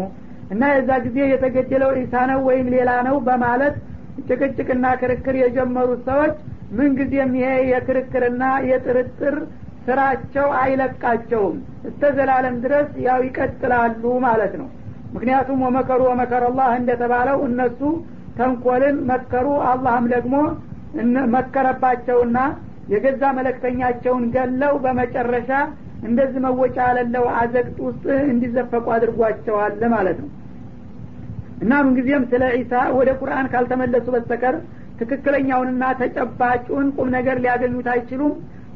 እና 0.52 0.64
የዛ 0.74 0.92
ጊዜ 1.06 1.18
የተገደለው 1.30 1.92
ኢሳ 2.02 2.24
ነው 2.32 2.40
ወይም 2.48 2.68
ሌላ 2.74 2.92
ነው 3.08 3.16
በማለት 3.28 3.76
ጭቅጭቅና 4.28 4.86
ክርክር 5.00 5.36
የጀመሩት 5.40 6.02
ሰዎች 6.10 6.36
ምንጊዜም 6.78 7.32
ይሄ 7.40 7.52
የክርክርና 7.72 8.44
የጥርጥር 8.70 9.36
ስራቸው 9.86 10.48
አይለቃቸውም። 10.60 11.58
እስተ 11.90 12.12
ዘላለም 12.18 12.56
ድረስ 12.64 12.90
ያው 13.06 13.20
ይቀጥላሉ 13.28 14.04
ማለት 14.26 14.54
ነው 14.62 14.68
ምክንያቱም 15.16 15.60
ወመከሩ 15.66 16.02
ወመከር 16.10 16.44
አላህ 16.50 16.70
እንደተባለው 16.80 17.38
እነሱ 17.48 17.80
ተንኮልን 18.38 18.98
መከሩ 19.10 19.48
አላህም 19.70 20.06
ደግሞ 20.14 20.36
መከረባቸውና 21.36 22.38
የገዛ 22.94 23.24
መለክተኛቸውን 23.38 24.24
ገለው 24.36 24.74
በመጨረሻ 24.84 25.52
እንደዚህ 26.08 26.40
መወጫ 26.46 26.78
ያለለው 26.90 27.26
አዘቅጥ 27.38 27.78
ውስጥ 27.88 28.04
እንዲዘፈቁ 28.32 28.86
አድርጓቸዋል 28.96 29.80
ማለት 29.96 30.18
ነው። 30.24 30.30
እና 31.64 31.74
ምንጊዜም 31.86 32.24
ስለ 32.32 32.44
ዒሳ 32.56 32.74
ወደ 32.98 33.10
ቁርአን 33.20 33.48
ካልተመለሱ 33.54 34.08
በስተቀር 34.16 34.56
ትክክለኛውንና 35.00 35.84
ተጨባጩን 36.02 36.88
ቁም 36.98 37.08
ነገር 37.16 37.38
ሊያገኙት 37.44 37.88
አይችሉም። 37.94 38.34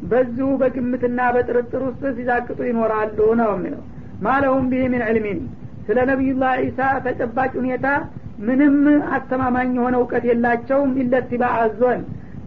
በዚሁ 0.10 0.50
በግምትና 0.60 1.22
በጥርጥር 1.36 1.82
ውስጥ 1.88 2.04
ሲዛቅጡ 2.18 2.60
ይኖራሉ 2.70 3.18
ነው 3.42 3.50
የሚለው። 3.56 3.82
ማለሁም 4.22 4.64
ቢህ 4.72 4.86
ምን 4.94 5.04
ዕልሚን 5.10 5.40
ስለ 5.88 6.00
ነቢዩላህ 6.10 6.54
ዒሳ 6.64 6.80
ተጨባጭ 7.06 7.52
ሁኔታ 7.60 7.88
ምንም 8.48 8.76
አስተማማኝ 9.16 9.70
የሆነ 9.78 9.96
እውቀት 10.02 10.26
የላቸውም 10.30 10.92
ኢለትባ 11.02 11.44
አዞን 11.62 12.02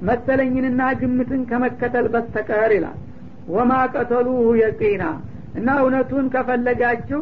መሰለኝንና 0.09 0.83
ግምትን 1.01 1.42
ከመከተል 1.51 2.07
በስተቀር 2.14 2.71
ይላል። 2.77 2.99
ወማ 3.55 3.73
ቀተሉሁ 3.95 4.40
የቂና 4.61 5.05
እና 5.59 5.68
እውነቱን 5.83 6.27
ከፈለጋችሁ 6.35 7.21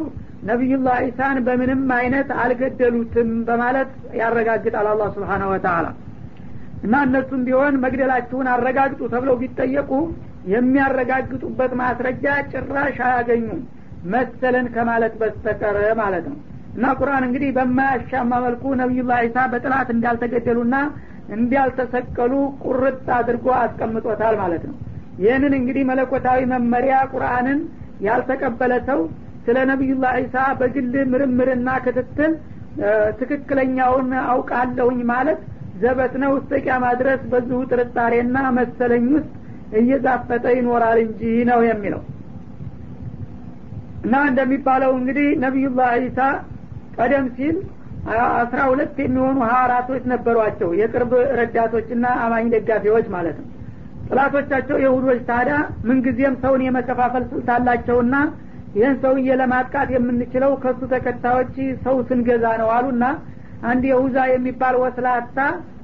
ነቢዩላህ 0.49 0.95
ዒሳን 1.05 1.37
በምንም 1.47 1.81
አይነት 1.97 2.29
አልገደሉትም 2.43 3.29
በማለት 3.47 3.89
ያረጋግጣል 4.19 4.87
አላህ 4.91 5.09
ስብሓነ 5.17 5.43
ወተአላ 5.51 5.87
እና 6.85 6.93
እነሱም 7.07 7.41
ቢሆን 7.47 7.75
መግደላችሁን 7.83 8.47
አረጋግጡ 8.53 9.01
ተብለው 9.13 9.35
ቢጠየቁ 9.41 9.91
የሚያረጋግጡበት 10.55 11.71
ማስረጃ 11.81 12.23
ጭራሽ 12.51 12.97
አያገኙም 13.07 13.59
መሰለን 14.11 14.67
ከማለት 14.75 15.13
በስተቀር 15.21 15.77
ማለት 15.99 16.25
ነው። 16.31 16.37
እና 16.75 16.85
ቁርአን 16.99 17.23
እንግዲህ 17.27 17.49
በማያሻማ 17.57 18.31
መልኩ 18.45 18.63
ነቢዩላህ 18.81 19.17
ዒሳ 19.25 19.37
በጥላት 19.53 19.89
እንዳልተገደሉና 19.95 20.75
እንዳልተሰቀሉ 21.35 22.33
ቁርጥ 22.65 23.05
አድርጎ 23.17 23.47
አስቀምጦታል 23.59 24.35
ማለት 24.41 24.63
ነው። 24.69 24.75
ይህንን 25.23 25.53
እንግዲህ 25.59 25.83
መለኮታዊ 25.89 26.39
መመሪያ 26.53 26.95
ቁርአንን 27.13 27.59
ያልተቀበለ 28.07 28.73
ሰው 28.89 29.01
ስለ 29.45 29.57
ነቢዩላህ 29.71 30.13
ዒሳ 30.21 30.37
በግል 30.59 30.93
ምርምርና 31.11 31.69
ክትትል 31.85 32.33
ትክክለኛውን 33.19 34.09
አውቃለሁኝ 34.27 34.99
ማለት 35.11 35.39
ዘበት 35.81 36.13
ነው። 36.23 36.31
እስተ 36.39 36.53
ቂያማ 36.65 36.85
ድረስ 36.99 37.21
በዚሁ 37.31 37.59
ጥርጣሬና 37.71 38.37
መሰለኝ 38.57 39.05
ውስጥ 39.15 39.31
እየዛፈጠ 39.81 40.45
ይኖራል 40.57 40.97
እንጂ 41.05 41.21
ነው 41.49 41.59
የሚለው 41.69 42.01
እና 44.01 44.15
እንደሚባለው 44.29 44.91
እንግዲህ 44.99 45.27
ነቢዩላህ 45.43 45.89
ዒሳ 46.03 46.19
ቀደም 46.97 47.25
ሲል 47.35 47.57
አስራ 48.41 48.59
ሁለት 48.69 48.95
የሚሆኑ 49.01 49.37
ሀዋራቶች 49.49 50.03
ነበሯቸው። 50.11 50.69
የቅርብ 50.79 51.11
ረዳቶችና 51.39 52.05
አማኝ 52.23 52.45
ደጋፊዎች 52.53 53.07
ማለት 53.15 53.37
ነው። 53.41 53.47
ጥላቶቻቸው 54.07 54.77
የሁዶች 54.83 55.19
ታዲያ 55.27 55.57
ምንጊዜም 55.89 56.35
ሰውን 56.43 56.61
የመከፋፈል 56.65 57.25
ስልት 57.31 57.49
አላቸውና 57.55 58.15
ይህን 58.75 58.95
ሰውዬ 59.03 59.29
ለማጥቃት 59.41 59.89
የምንችለው 59.95 60.51
ከሱ 60.63 60.81
ተከታዮች 60.93 61.55
ሰው 61.85 61.95
ስንገዛ 62.09 62.45
ነው 62.61 62.69
አሉና 62.75 63.05
አንድ 63.69 63.83
የሁዛ 63.89 64.17
የሚባል 64.31 64.75
ወስላታ 64.83 65.39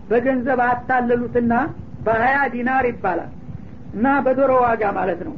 በገንዘብ 0.10 0.60
አታለሉትና 0.67 1.53
በሀያ 2.06 2.38
ዲናር 2.53 2.86
ይባላል 2.91 3.32
እና 3.95 4.08
በዶሮ 4.25 4.51
ዋጋ 4.65 4.84
ማለት 4.97 5.21
ነው 5.27 5.36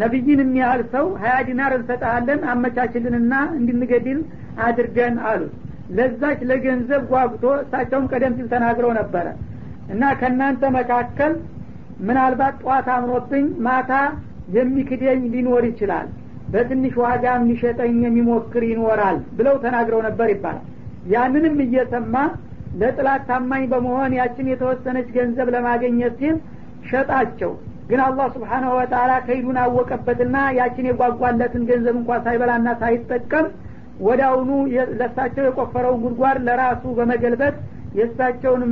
ነቢይን 0.00 0.40
የሚያህል 0.42 0.82
ሰው 0.92 1.06
ሀያ 1.22 1.34
ዲናር 1.46 1.72
እንሰጠሃለን 1.76 2.40
አመቻችልንና 2.52 3.34
እንድንገድል 3.58 4.20
አድርገን 4.66 5.16
አሉት። 5.30 5.54
ለዛች 5.96 6.40
ለገንዘብ 6.50 7.02
ጓጉቶ 7.12 7.44
እሳቸውም 7.62 8.04
ቀደም 8.12 8.34
ሲል 8.36 8.48
ተናግረው 8.52 8.92
ነበረ። 8.98 9.26
እና 9.92 10.02
ከእናንተ 10.20 10.62
መካከል 10.76 11.32
ምናልባት 12.00 12.54
ጠዋት 12.62 12.88
አምኖብኝ 12.96 13.46
ማታ 13.66 13.92
የሚክደኝ 14.56 15.22
ሊኖር 15.32 15.64
ይችላል 15.70 16.06
በትንሽ 16.52 16.94
ዋጋ 17.02 17.24
የሚሸጠኝ 17.36 17.96
የሚሞክር 18.06 18.62
ይኖራል 18.70 19.18
ብለው 19.38 19.56
ተናግረው 19.64 20.00
ነበር 20.06 20.28
ይባላል። 20.32 20.64
ያንንም 21.12 21.58
እየሰማ 21.64 22.14
ለጥላት 22.80 23.22
ታማኝ 23.28 23.62
በመሆን 23.70 24.12
ያችን 24.18 24.48
የተወሰነች 24.52 25.08
ገንዘብ 25.16 25.48
ለማገኘት 25.54 26.16
ሲል 26.20 26.36
ሸጣቸው 26.90 27.52
ግን 27.90 28.00
አላህ 28.04 28.26
ስብሓናሁ 28.34 28.70
ወተላ 28.78 29.12
ከይዱን 29.26 29.58
አወቀበትና 29.62 30.36
ያችን 30.58 30.88
የጓጓለትን 30.88 31.62
ገንዘብ 31.70 31.96
እንኳ 32.00 32.18
ሳይበላና 32.24 32.68
ሳይጠቀም 32.82 33.46
ወዳውኑ 34.00 34.50
ለሳቸው 35.00 35.44
የቆፈረውን 35.46 35.98
ጉድጓድ 36.04 36.38
ለራሱ 36.46 36.82
በመገልበት 36.98 37.56
የእሳቸውን 37.98 38.62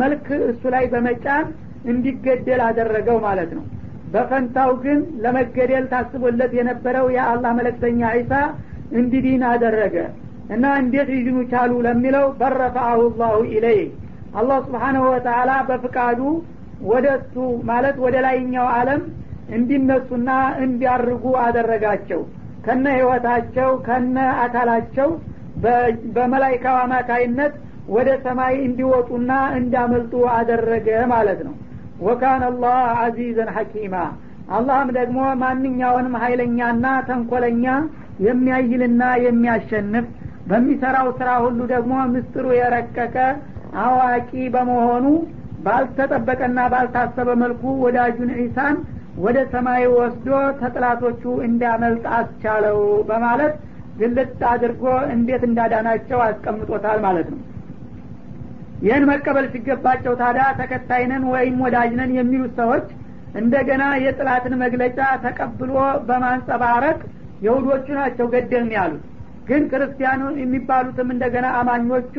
መልክ 0.00 0.26
እሱ 0.48 0.62
ላይ 0.74 0.84
በመጫን 0.92 1.46
እንዲገደል 1.90 2.60
አደረገው 2.66 3.18
ማለት 3.26 3.50
ነው። 3.56 3.64
በፈንታው 4.12 4.70
ግን 4.82 4.98
ለመገደል 5.24 5.84
ታስቦለት 5.92 6.52
የነበረው 6.58 7.06
የአላህ 7.14 7.52
መለክተኛ 7.58 8.10
ዒሳ 8.18 8.32
እንዲዲን 8.98 9.42
አደረገ 9.50 9.96
እና 10.54 10.64
እንዴት 10.80 11.08
ሊድኑ 11.14 11.38
ቻሉ 11.52 11.72
ለሚለው 11.86 12.26
በረፈአሁ 12.40 13.00
ላሁ 13.20 13.38
ኢለይ 13.52 13.80
አላህ 14.40 14.58
ስብሓናሁ 14.66 15.04
ወተላ 15.14 15.50
በፍቃዱ 15.68 16.20
ወደ 16.84 17.06
እሱ 17.18 17.34
ማለት 17.70 17.96
ወደ 18.04 18.16
ላይኛው 18.26 18.66
አለም 18.76 19.02
እንዲነሱና 19.56 20.30
እንዲያርጉ 20.64 21.24
አደረጋቸው። 21.44 22.20
ከነ 22.66 22.84
ህይወታቸው 22.96 23.70
ከነ 23.86 24.16
አካላቸው 24.44 25.08
በመላይካው 26.14 26.76
አማካይነት 26.84 27.54
ወደ 27.94 28.10
ሰማይ 28.24 28.54
እንዲወጡና 28.66 29.30
እንዲያመልጡ 29.58 30.12
አደረገ 30.36 30.88
ማለት 31.12 31.40
ነው። 31.48 31.54
ወካን 32.06 32.42
አላህ 32.48 32.78
አዚዘን 33.02 33.50
ሐኪማ። 33.56 33.96
አላህም 34.56 34.88
ደግሞ 34.96 35.18
ማንኛውንም 35.42 36.14
ሀይለኛና 36.22 36.86
ተንኮለኛ 37.08 37.66
የሚያይልና 38.26 39.02
የሚያሸንፍ 39.26 40.06
በሚሰራው 40.48 41.08
ስራ 41.18 41.30
ሁሉ 41.44 41.60
ደግሞ 41.72 41.92
ምስጥሩ 42.14 42.46
የረቀቀ 42.58 43.16
አዋቂ 43.84 44.32
በመሆኑ 44.54 45.06
ባልተጠበቀና 45.64 46.60
ባልታሰበ 46.72 47.30
መልኩ 47.42 47.62
ወዳጁን 47.84 48.30
ዒሳን 48.38 48.76
ወደ 49.24 49.38
ሰማይ 49.52 49.84
ወስዶ 49.94 50.28
ተጥላቶቹ 50.60 51.22
እንዲያመልጥ 51.46 52.04
አስቻለው 52.16 52.78
በማለት 53.10 53.54
ግልጥ 53.98 54.40
አድርጎ 54.52 54.84
እንዴት 55.14 55.42
እንዳዳናቸው 55.48 56.18
አስቀምጦታል 56.24 56.98
ማለት 57.04 57.28
ነው። 57.34 57.40
ይህን 58.84 59.04
መቀበል 59.10 59.46
ሲገባቸው 59.52 60.14
ታዲያ 60.20 60.46
ተከታይነን 60.58 61.24
ወይም 61.32 61.60
ወዳጅነን 61.64 62.10
የሚሉት 62.16 62.54
ሰዎች 62.60 62.86
እንደገና 63.40 63.84
የጥላትን 64.04 64.54
መግለጫ 64.62 64.98
ተቀብሎ 65.24 65.72
በማንጸባረቅ 66.08 66.98
የሁዶቹ 67.46 67.86
ናቸው 68.00 68.26
ገደልን 68.34 68.72
ያሉት። 68.76 69.04
ግን 69.48 69.62
ክርስቲያኑ 69.70 70.22
የሚባሉትም 70.42 71.08
እንደገና 71.14 71.46
አማኞቹ 71.60 72.14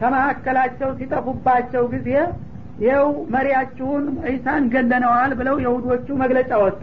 ከመካከላቸው 0.00 0.90
ሲጠፉባቸው 0.98 1.84
ጊዜ 1.94 2.08
ይኸው 2.78 3.08
መሪያችሁን 3.34 4.04
ዒሳን 4.26 4.64
ገለነዋል 4.72 5.32
ብለው 5.40 5.56
የሁዶቹ 5.64 6.06
መግለጫ 6.22 6.52
ወጡ። 6.64 6.80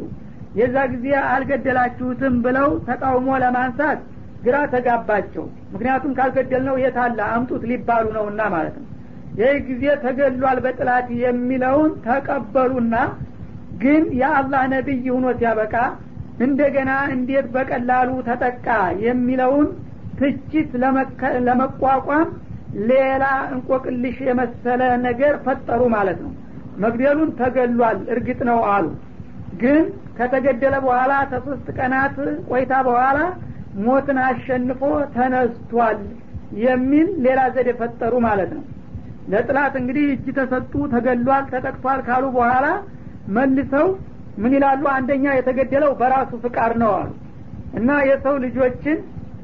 የዛ 0.59 0.75
ጊዜ 0.93 1.07
አልገደላችሁትም 1.31 2.35
ብለው 2.45 2.69
ተቃውሞ 2.87 3.29
ለማንሳት 3.43 3.99
ግራ 4.45 4.57
ተጋባቸው። 4.73 5.43
ምክንያቱም 5.73 6.11
ካልገደልነው 6.17 6.75
የታለ 6.83 7.19
አምጡት 7.33 7.63
ሊባሉ 7.71 8.05
ነውና 8.17 8.41
ማለት 8.55 8.75
ነው። 8.79 8.85
ይህ 9.39 9.57
ጊዜ 9.67 9.83
ተገሏል 10.03 10.59
በጥላት 10.65 11.07
የሚለውን 11.23 11.91
ተቀበሉና 12.05 12.95
ግን 13.83 14.03
የአላህ 14.21 14.63
ነቢይ 14.73 15.05
ሁኖ 15.15 15.25
ሲያበቃ 15.37 15.75
እንደገና 16.45 16.91
እንዴት 17.13 17.47
በቀላሉ 17.55 18.09
ተጠቃ 18.27 18.67
የሚለውን 19.05 19.67
ትችት 20.19 20.71
ለመቋቋም 21.47 22.29
ሌላ 22.89 23.23
እንቆቅልሽ 23.53 24.17
የመሰለ 24.27 24.81
ነገር 25.05 25.33
ፈጠሩ 25.45 25.81
ማለት 25.95 26.19
ነው። 26.25 26.31
መግደሉን 26.83 27.29
ተገሏል 27.39 27.99
እርግጥ 28.13 28.39
ነው 28.49 28.59
አሉ። 28.73 28.85
ግን 29.61 29.79
ከተገደለ 30.17 30.75
በኋላ 30.85 31.13
ከሶስት 31.31 31.67
ቀናት 31.77 32.15
ቆይታ 32.49 32.73
በኋላ 32.87 33.17
ሞትን 33.85 34.17
አሸንፎ 34.25 34.81
ተነስቷል 35.15 35.99
የሚል 36.63 37.07
ሌላ 37.25 37.39
ዘዴ 37.55 37.69
ፈጠሩ 37.81 38.13
ማለት 38.27 38.51
ነው። 38.57 38.63
ለጥላት 39.31 39.73
እንግዲህ 39.81 40.05
እጅ 40.13 40.27
ተሰጡ 40.37 40.73
ተገሏል 40.93 41.43
ተጠቅቷል 41.51 41.99
ካሉ 42.07 42.25
በኋላ 42.37 42.67
መልሰው 43.37 43.87
ምን 44.41 44.51
ይላሉ? 44.57 44.83
አንደኛ 44.95 45.25
የተገደለው 45.35 45.91
በራሱ 45.99 46.31
ፍቃድ 46.43 46.73
ነው 46.81 46.91
አሉ። 46.99 47.09
እና 47.79 47.89
የሰው 48.09 48.35
ልጆችን 48.45 48.97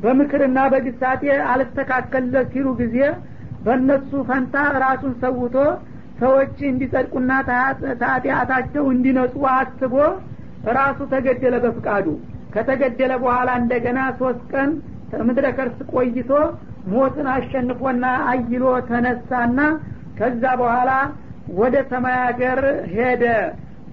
በምክርና 0.03 0.59
በግሳጤ 0.73 1.23
አልስተካከልለት 1.51 2.47
ሲሉ 2.53 2.67
ጊዜ 2.81 2.97
በእነሱ 3.65 4.11
ፈንታ 4.29 4.55
ራሱን 4.83 5.13
ሰውቶ 5.21 5.55
ሰዎች 6.19 6.57
እንዲጸድቁና 6.69 7.31
ታጢአታቸው 8.01 8.83
እንዲነጹ 8.93 9.35
አስቦ 9.53 9.93
ራሱ 10.77 10.99
ተገደለ 11.13 11.55
በፍቃዱ። 11.65 12.07
ከተገደለ 12.53 13.13
በኋላ 13.23 13.49
እንደገና 13.61 13.99
ሶስት 14.19 14.43
ቀን 14.53 14.69
ምድረ 15.27 15.47
ከርስ 15.57 15.79
ቆይቶ 15.93 16.29
ሞትን 16.93 17.27
አሸንፎና 17.33 18.05
አይሎ 18.31 18.63
ተነሳና 18.89 19.59
ከዛ 20.19 20.43
በኋላ 20.61 20.91
ወደ 21.59 21.75
ሰማይ 21.91 22.17
ሀገር 22.23 22.59
ሄደ 22.93 23.23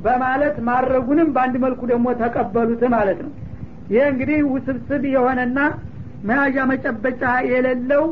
በማለት 0.04 0.56
ማድረጉንም 0.68 1.28
በአንድ 1.34 1.56
መልኩ 1.64 1.80
ደግሞ 1.92 2.06
ተቀበሉት 2.22 2.82
ማለት 2.94 3.18
ነው። 3.26 3.32
ይህ 3.92 4.04
እንግዲህ 4.12 4.38
ውስብስብ 4.52 5.02
የሆነና 5.14 5.58
መያዣ 6.28 6.56
መጨበጫ 6.70 7.22
የሌለው 7.50 8.04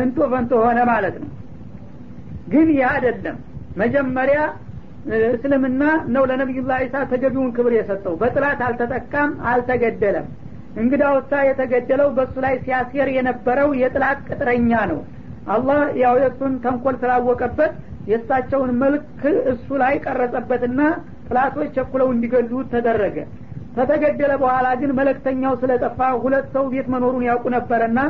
እንቶ 0.00 0.18
ፈንቶ 0.32 0.52
ሆነ 0.64 0.78
ማለት 0.90 1.16
ነው። 1.22 1.30
ግን 2.52 2.68
ይህ 2.72 2.84
አይደለም። 2.90 3.36
መጀመሪያ 3.82 4.40
እስልምና 5.30 5.82
ነው 6.14 6.22
ለነቢዩላህ 6.30 6.78
ዒሳ 6.84 6.96
ተገቢውን 7.10 7.50
ክብር 7.56 7.72
የሰጠው። 7.76 8.14
በጥላት 8.20 8.60
አልተጠቃም 8.66 9.30
አልተገደለም። 9.50 10.26
እንግዳ 10.82 11.02
ወሳ 11.16 11.32
የተገደለው 11.48 12.08
በእሱ 12.16 12.36
ላይ 12.44 12.54
ሲያሴር 12.62 13.08
የነበረው 13.16 13.68
የጥላት 13.80 14.20
ቅጥረኛ 14.28 14.72
ነው። 14.92 15.00
አላህ 15.54 15.80
ያው 16.02 16.14
የእሱን 16.20 16.52
ተንኮል 16.64 16.96
ስላወቀበት 17.02 17.72
የእሳቸውን 18.10 18.70
መልክ 18.82 19.04
እሱ 19.52 19.68
ላይ 19.82 19.94
ቀረጸበትና 20.04 20.80
ጥላቶች 21.28 21.68
ቸኩለው 21.76 22.08
እንዲገሉት 22.14 22.66
ተደረገ 22.74 23.16
ከተገደለ 23.76 24.32
በኋላ 24.42 24.66
ግን 24.80 24.90
መለክተኛው 24.98 25.54
ስለጠፋ 25.62 26.00
ሁለት 26.24 26.46
ሰው 26.54 26.64
ቤት 26.72 26.86
መኖሩን 26.94 27.24
ያውቁ 27.28 27.44
ነበረና 27.56 28.00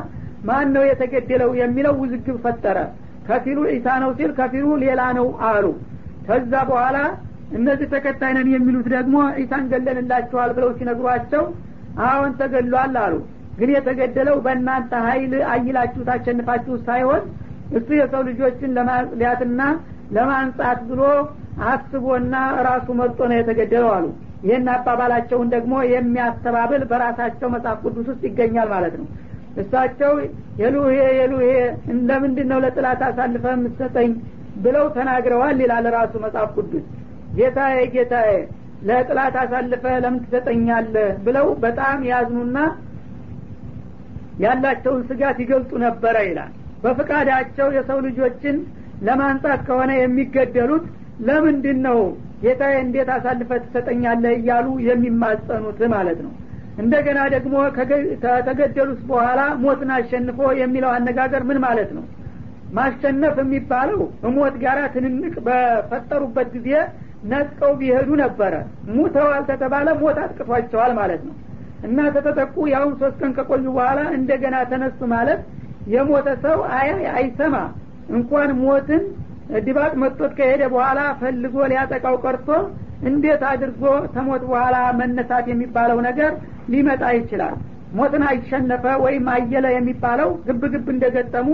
ማን 0.49 0.69
ነው 0.77 0.83
የተገደለው 0.89 1.51
የሚለው 1.61 1.95
ውዝግብ 2.03 2.37
ፈጠረ። 2.45 2.79
ከፊሉ 3.29 3.59
ዒሳ 3.71 3.87
ነው 4.03 4.11
ሲል 4.19 4.33
ከፊሉ 4.39 4.67
ሌላ 4.83 5.03
ነው 5.19 5.29
አሉ። 5.51 5.67
ከዛ 6.27 6.53
በኋላ 6.71 6.99
እነዚህ 7.57 7.87
ተከታይ 7.93 8.33
ነን 8.37 8.49
የሚሉት 8.55 8.87
ደግሞ 8.95 9.17
ዒሳን 9.41 9.65
ገለንላችኋል 9.73 10.51
ብለው 10.57 10.71
ሲነግሯቸው 10.79 11.43
አሁን 12.07 12.31
ተገሏል 12.41 12.95
አሉ። 13.05 13.15
ግን 13.59 13.71
የተገደለው 13.75 14.37
በእናንተ 14.45 14.93
ሀይል 15.07 15.33
አይላችሁ 15.53 16.03
ታሸንፋችሁ 16.09 16.77
ሳይሆን 16.89 17.23
እሱ 17.79 17.89
የሰው 17.99 18.23
ልጆችን 18.29 18.75
ለማጽዳትና 18.79 19.61
ለማንጻት 20.17 20.81
ብሎ 20.89 21.03
አስቦና 21.71 22.35
ራሱ 22.69 22.87
መርጦ 23.01 23.19
ነው 23.31 23.37
የተገደለው 23.41 23.91
አሉ 23.97 24.07
ይህን 24.45 24.67
አባባላቸውን 24.73 25.49
ደግሞ 25.55 25.75
የሚያስተባብል 25.93 26.83
በራሳቸው 26.91 27.49
መጽሐፍ 27.55 27.79
ቅዱስ 27.85 28.07
ውስጥ 28.11 28.23
ይገኛል 28.29 28.69
ማለት 28.75 28.95
ነው። 29.01 29.07
እሳቸው 29.57 30.13
የሉሄ 30.61 30.97
የሉሄ 31.19 31.49
ለምንድን 32.09 32.49
ነው 32.53 32.59
ለጥላት 32.65 33.03
አሳልፈ 33.09 33.45
የምትሰጠኝ 33.55 34.11
ብለው 34.65 34.87
ተናግረዋል 34.97 35.59
ይላል 35.65 35.87
ራሱ 35.97 36.13
መጽሐፍ 36.25 36.51
ቅዱስ። 36.57 36.85
ጌታዬ 37.39 37.77
ጌታዬ 37.95 38.33
ለጥላት 38.89 39.37
አሳልፈ 39.43 39.85
ለምን 40.05 40.21
ትሰጠኛለህ? 40.25 41.11
ብለው 41.27 41.47
በጣም 41.65 41.99
ያዝኑና 42.11 42.57
ያላቸውን 44.41 45.03
ስጋት 45.09 45.39
ይገልጹ 45.43 45.73
ነበረ 45.85 46.17
ይላል። 46.29 46.53
በፍቃዳቸው 46.85 47.69
የሰው 47.77 47.99
ልጆችን 48.07 48.57
ለማንጻት 49.03 49.61
ከሆነ 49.69 49.91
የሚገደሉት 49.99 50.85
ለምንድን 51.27 51.79
ነው 51.87 51.99
ጌታዬ 52.45 52.75
እንዴት 52.85 53.09
አሳልፈ 53.15 53.51
ትሰጠኛለህ? 53.65 54.33
እያሉ 54.39 54.67
የሚማጸኑት 54.89 55.81
ማለት 55.95 56.19
ነው። 56.25 56.33
እንደገና 56.79 57.19
ደግሞ 57.35 57.55
ከተገደሉት 58.25 59.01
በኋላ 59.11 59.41
ሞትን 59.63 59.91
አሸንፎ 59.97 60.39
የሚለው 60.61 60.91
አነጋገር 60.97 61.43
ምን 61.51 61.59
ማለት 61.65 61.91
ነው? 61.97 62.05
ማሸነፍ 62.75 63.37
የሚባለው 63.43 64.01
እሞት 64.29 64.55
ጋር 64.63 64.79
ትንንቅ 64.95 65.35
በፈጠሩበት 65.47 66.49
ጊዜ 66.57 66.71
ነጥቀው 67.25 67.73
ቢሄዱ 67.81 68.09
ነበረ። 68.23 68.55
ሙተዋል 68.95 69.43
ተተባለ 69.51 69.89
ሞት 70.01 70.19
አጥቅቷቸዋል 70.25 70.93
ማለት 71.01 71.23
ነው። 71.29 71.35
እና 71.87 71.99
ተተጠቁ 72.15 72.57
ያሁን 72.73 72.93
ሶስት 73.01 73.17
ቀን 73.23 73.33
ከቆዩ 73.37 73.65
በኋላ 73.77 74.01
እንደገና 74.19 74.57
ተነሱ 74.71 75.01
ማለት 75.15 75.41
የሞተ 75.95 76.29
ሰው 76.45 76.59
አያ 76.77 76.91
አይሰማ። 77.17 77.57
እንኳን 78.11 78.51
ሞትን 78.63 79.03
ድባቅ 79.65 79.93
መጥቶት 80.03 80.33
ከሄደ 80.39 80.63
በኋላ 80.73 81.01
ፈልጎ 81.21 81.57
ሊያጠቃው 81.71 82.17
ቀርቶ 82.25 82.49
እንዴት 83.09 83.43
አድርጎ 83.51 83.83
ተሞት 84.15 84.43
በኋላ 84.51 84.77
መነሳት 85.01 85.47
የሚባለው 85.53 85.99
ነገር 86.07 86.31
ሊመጣ 86.73 87.03
ይችላል? 87.19 87.55
ሞትን 87.99 88.23
አይሸነፈ 88.29 88.85
ወይም 89.05 89.27
አየለ 89.35 89.67
የሚባለው 89.75 90.31
ግብ 90.47 90.63
ግብ 90.73 90.87
እንደገጠሙ 90.95 91.49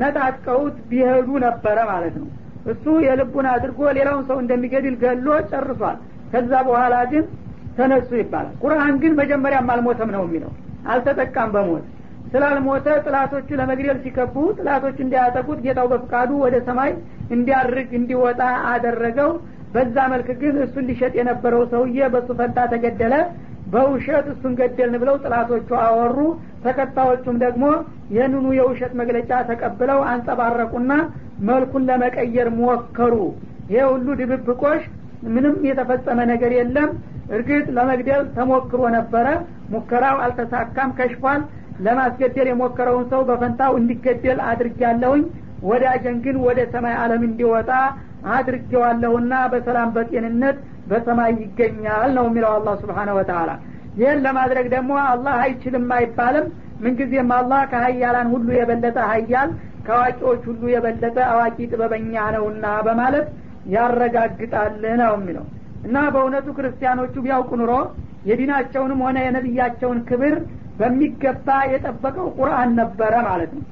ነጣጥቀውት 0.00 0.76
ቢሄዱ 0.90 1.28
ነበረ 1.46 1.78
ማለት 1.92 2.14
ነው። 2.20 2.28
እሱ 2.72 2.84
የልቡን 3.06 3.46
አድርጎ 3.52 3.80
ሌላውን 3.98 4.24
ሰው 4.30 4.38
እንደሚገድል 4.42 4.96
ገሎ 5.02 5.26
ጨርሷል። 5.50 5.96
ከዛ 6.32 6.52
በኋላ 6.68 6.96
ግን 7.12 7.24
ተነሱ 7.78 8.10
ይባላል። 8.20 8.54
ቁርአን 8.62 8.94
ግን 9.02 9.12
መጀመሪያም 9.20 9.70
አልሞተም 9.74 10.10
ነው 10.16 10.22
የሚለው። 10.26 10.52
አልተጠቃም 10.92 11.50
በሞት 11.54 11.86
ስላልሞተ 12.26 12.86
ጥላቶቹ 13.04 13.48
ለመግደል 13.60 13.98
ሲከቡ 14.04 14.34
ጥላቶቹ 14.58 14.96
እንዲያጠቁት 15.04 15.58
ጌታው 15.64 15.86
በፍቃዱ 15.92 16.30
ወደ 16.44 16.56
ሰማይ 16.68 16.90
እንዲያርግ 17.36 17.90
እንዲወጣ 17.98 18.40
አደረገው። 18.72 19.30
በዛ 19.74 19.96
መልክ 20.12 20.28
ግን 20.40 20.54
እሱን 20.64 20.86
ሊሸጥ 20.90 21.12
የነበረው 21.18 21.62
ሰውዬ 21.72 22.08
በእሱ 22.14 22.28
ፈንታ 22.38 22.58
ተገደለ። 22.72 23.14
በውሸት 23.72 24.26
እሱን 24.32 24.52
ገደልን 24.60 24.96
ብለው 25.02 25.16
ጥላቶቹ 25.24 25.68
አወሩ። 25.82 26.16
ተከታዮቹም 26.64 27.36
ደግሞ 27.44 27.64
ይህንኑ 28.14 28.46
የውሸት 28.58 28.92
መግለጫ 29.00 29.30
ተቀብለው 29.50 30.00
አንጸባረቁና 30.12 30.92
መልኩን 31.50 31.86
ለመቀየር 31.90 32.48
ሞከሩ። 32.58 33.14
ይሄ 33.70 33.82
ሁሉ 33.92 34.08
ድብብቆሽ 34.20 34.82
ምንም 35.28 35.54
የተፈጸመ 35.68 36.18
ነገር 36.32 36.52
የለም። 36.58 36.90
እርግጥ 37.30 37.66
ለመግደል 37.76 38.22
ተሞክሮ 38.36 38.82
ነበረ። 38.96 39.26
ሙከራው 39.72 40.16
አልተሳካም 40.24 40.94
ከሽፏል 40.98 41.40
ለማስገደል 41.84 42.48
የሞከረውን 42.50 43.06
ሰው 43.12 43.20
በፈንታው 43.28 43.72
እንዲገደል 43.80 44.40
አድርጊያለሁኝ 44.50 45.22
ወዳጀን 45.62 46.18
ግን 46.24 46.36
ወደ 46.46 46.60
ሰማይ 46.72 46.94
አለም 47.02 47.22
እንዲወጣ 47.28 47.70
አድርጌዋለሁና 48.36 49.34
በሰላም 49.52 49.90
በጤንነት 49.94 50.56
በሰማይ 50.90 51.32
ይገኛል 51.42 52.10
ነው 52.16 52.24
የሚለው 52.28 52.50
አላህ 52.56 52.74
ስብሓነ 52.82 53.10
ወተላ 53.18 53.50
ይህን 53.98 54.18
ለማድረግ 54.26 54.66
ደግሞ 54.74 54.92
አላህ 55.06 55.34
አይችልም 55.44 55.86
አይባልም። 55.96 56.46
ምንጊዜም 56.82 57.30
አላህ 57.38 57.62
ከሀያላን 57.70 58.28
ሁሉ 58.34 58.48
የበለጠ 58.58 58.98
ሀያል 59.10 59.50
ከአዋቂዎች 59.86 60.42
ሁሉ 60.50 60.62
የበለጠ 60.72 61.16
አዋቂ 61.30 61.56
ጥበበኛ 61.70 62.14
ነውና 62.36 62.66
በማለት 62.86 63.26
ያረጋግጣል 63.74 64.72
ነው 65.00 65.12
የሚለው። 65.16 65.44
እና 65.86 65.96
በእውነቱ 66.14 66.48
ክርስቲያኖቹ 66.56 67.14
ቢያውቁ 67.24 67.50
ኑሮ 67.60 67.72
የዲናቸውንም 68.28 69.00
ሆነ 69.04 69.18
የነቢያቸውን 69.24 69.98
ክብር 70.08 70.34
በሚገባ 70.78 71.48
የጠበቀው 71.72 72.26
ቁርአን 72.38 72.70
ነበረ 72.80 73.14
ማለት 73.28 73.50
ነው። 73.56 73.64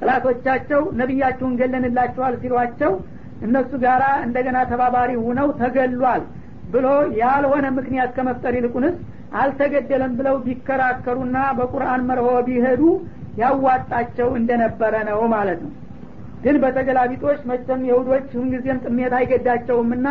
ጥላቶቻቸው 0.00 0.82
ነቢያችሁን 1.00 1.56
ገለንላችኋል 1.60 2.34
ሲሏቸው 2.42 2.92
እነሱ 3.46 3.70
ጋር 3.84 4.02
እንደገና 4.26 4.58
ተባባሪ 4.70 5.10
ሁነው 5.24 5.48
ተገሏል 5.60 6.22
ብሎ 6.72 6.86
ያልሆነ 7.20 7.66
ምክንያት 7.78 8.10
ከመፍጠር 8.16 8.54
ይልቁንስ 8.58 8.96
አልተገደለም 9.40 10.12
ብለው 10.18 10.36
ቢከራከሩና 10.46 11.36
በቁርአን 11.58 12.02
መርሆ 12.08 12.28
ቢሄዱ 12.46 12.82
ያዋጣቸው 13.40 14.28
እንደነበረ 14.40 14.94
ነው 15.10 15.20
ማለት 15.34 15.60
ነው። 15.64 15.72
ግን 16.44 16.56
በተገላቢጦች 16.62 17.40
መቸም 17.50 17.80
የሁዶች 17.88 18.28
ሁንጊዜም 18.38 18.78
ጥሜት 18.84 19.12
አይገዳቸውምና 19.18 20.06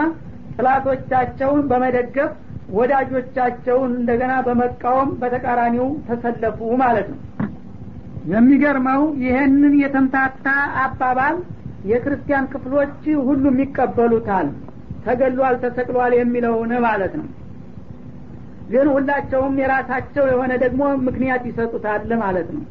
ጥላቶቻቸውን 0.56 1.62
በመደገፍ 1.69 2.32
ወዳጆቻቸውን 2.77 3.91
እንደገና 3.99 4.34
በመቃወም 4.47 5.10
በተቃራኒው 5.21 5.88
ተሰለፉ 6.08 6.60
ማለት 6.82 7.08
ነው። 7.13 7.19
የሚገርመው 8.32 9.01
ይህንን 9.23 9.75
የተምታታ 9.84 10.47
አባባል 10.84 11.38
የክርስቲያን 11.89 12.49
ክፍሎች 12.53 12.95
ሁሉም 13.27 13.55
ይቀበሉታል 13.63 14.47
ተገሏል 15.05 15.55
ተሰቅሏል 15.63 16.13
የሚለውን 16.17 16.71
ማለት 16.86 17.13
ነው። 17.19 17.27
ግን 18.71 18.88
ሁላቸውም 18.95 19.55
የራሳቸው 19.62 20.25
የሆነ 20.32 20.51
ደግሞ 20.63 20.82
ምክንያት 21.08 21.43
ይሰጡታል 21.49 22.12
ማለት 22.23 22.49
ነው። 22.55 22.63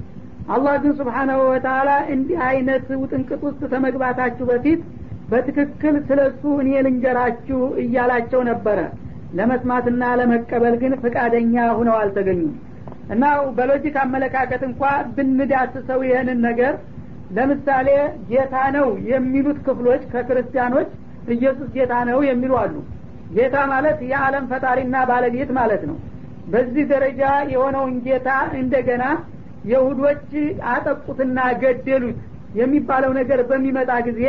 አላህ 0.49 0.75
ግን 0.83 0.93
ስብሓናሁ 0.99 1.41
ወተላ 1.49 1.91
እንዲህ 2.15 2.39
አይነት 2.47 2.87
ውጥንቅጥ 3.01 3.41
ውስጥ 3.49 3.63
ከመግባታችሁ 3.73 4.45
በፊት 4.51 4.83
በትክክል 5.31 5.97
ስለ 6.09 6.21
እሱ 6.31 6.43
እኔ 6.63 6.71
ልንገራችሁ 6.87 7.59
እያላቸው 7.83 8.41
ነበረ 8.51 8.79
ለመስማትና 9.37 10.03
ለመቀበል 10.19 10.75
ግን 10.83 10.93
ፍቃደኛ 11.03 11.65
ሁነው 11.79 11.97
አልተገኙም። 12.01 12.55
እና 13.11 13.25
በሎጂክ 13.57 13.97
አመለካከት 14.03 14.63
እንኳ 14.69 14.83
ብንዳስሰው 15.17 16.01
ይህንን 16.09 16.41
ነገር 16.49 16.75
ለምሳሌ 17.37 17.89
ጌታ 18.31 18.57
ነው 18.77 18.89
የሚሉት 19.11 19.59
ክፍሎች 19.67 20.03
ከክርስቲያኖች 20.13 20.91
ኢየሱስ 21.35 21.69
ጌታ 21.75 21.95
ነው 22.11 22.19
የሚሉ 22.29 22.53
አሉ። 22.61 22.75
ጌታ 23.35 23.57
ማለት 23.73 23.99
የዓለም 24.11 24.45
ፈጣሪና 24.53 24.97
ባለቤት 25.11 25.51
ማለት 25.59 25.83
ነው። 25.91 25.97
በዚህ 26.53 26.85
ደረጃ 26.93 27.23
የሆነውን 27.53 27.95
ጌታ 28.07 28.29
እንደገና 28.61 29.05
የሁዶች 29.73 30.31
አጠቁትና 30.73 31.39
ገደሉት 31.63 32.19
የሚባለው 32.61 33.13
ነገር 33.21 33.41
በሚመጣ 33.51 33.91
ጊዜ 34.07 34.23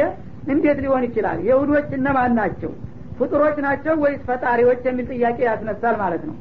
እንዴት 0.54 0.78
ሊሆን 0.84 1.04
ይችላል? 1.08 1.38
የሁዶች 1.48 1.90
እነማን 1.98 2.32
ናቸው 2.40 2.72
ፍጡሮች 3.20 3.58
ናቸው 3.66 3.96
ወይስ 4.04 4.22
ፈጣሪዎች 4.28 4.82
የሚል 4.88 5.08
ጥያቄ 5.14 5.38
ያስነሳል 5.48 5.96
ማለት 6.04 6.24
ነው። 6.30 6.36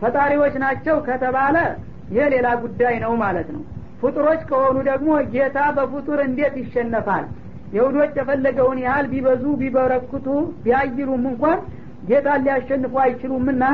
ፈጣሪዎች 0.00 0.54
ናቸው 0.64 0.96
ከተባለ 1.08 1.56
ይህ 2.14 2.26
ሌላ 2.34 2.48
ጉዳይ 2.64 2.94
ነው 3.04 3.12
ማለት 3.22 3.48
ነው። 3.54 3.62
ፍጡሮች 4.00 4.40
ከሆኑ 4.50 4.76
ደግሞ 4.88 5.10
ጌታ 5.34 5.58
በፍጡር 5.76 6.18
እንዴት 6.26 6.54
ይሸነፋል? 6.62 7.24
የሁዶች 7.76 8.12
የፈለገውን 8.18 8.78
ያህል 8.84 9.06
ቢበዙ 9.12 9.44
ቢበረክቱ 9.60 10.26
ቢያይሉም 10.64 11.24
እንኳን 11.30 11.58
ጌታን 12.10 12.42
ሊያሸንፉ 12.46 12.94
አይችሉምና 13.04 13.64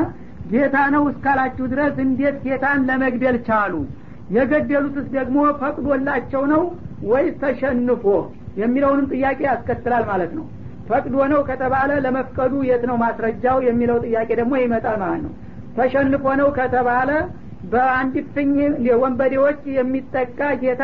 ጌታ 0.53 0.77
ነው 0.95 1.03
እስካላችሁ 1.11 1.65
ድረስ 1.73 1.95
እንዴት 2.05 2.37
ጌታን 2.45 2.79
ለመግደል 2.87 3.37
ቻሉ? 3.47 3.73
የገደሉትስ 4.35 5.07
ደግሞ 5.17 5.37
ፈቅዶላቸው 5.61 6.43
ነው 6.53 6.63
ወይስ 7.11 7.35
ተሸንፎ? 7.43 8.05
የሚለውንም 8.61 9.07
ጥያቄ 9.13 9.39
ያስከትላል 9.49 10.03
ማለት 10.09 10.31
ነው 10.37 10.45
ፈቅዶ 10.87 11.15
ነው 11.31 11.41
ከተባለ 11.49 11.91
ለመፍቀዱ 12.05 12.53
የት 12.69 12.83
ነው 12.89 12.95
ማስረጃው 13.03 13.57
የሚለው 13.67 13.97
ጥያቄ 14.05 14.29
ደግሞ 14.39 14.53
ይመጣል 14.61 14.97
ማለት 15.03 15.21
ነው። 15.25 15.33
ተሸንፎ 15.77 16.25
ነው 16.41 16.49
ከተባለ 16.57 17.09
በአንድ 17.71 18.15
ፍኝ 18.33 18.51
ወንበዴዎች 19.03 19.61
የሚጠቃ 19.77 20.39
ጌታ 20.63 20.83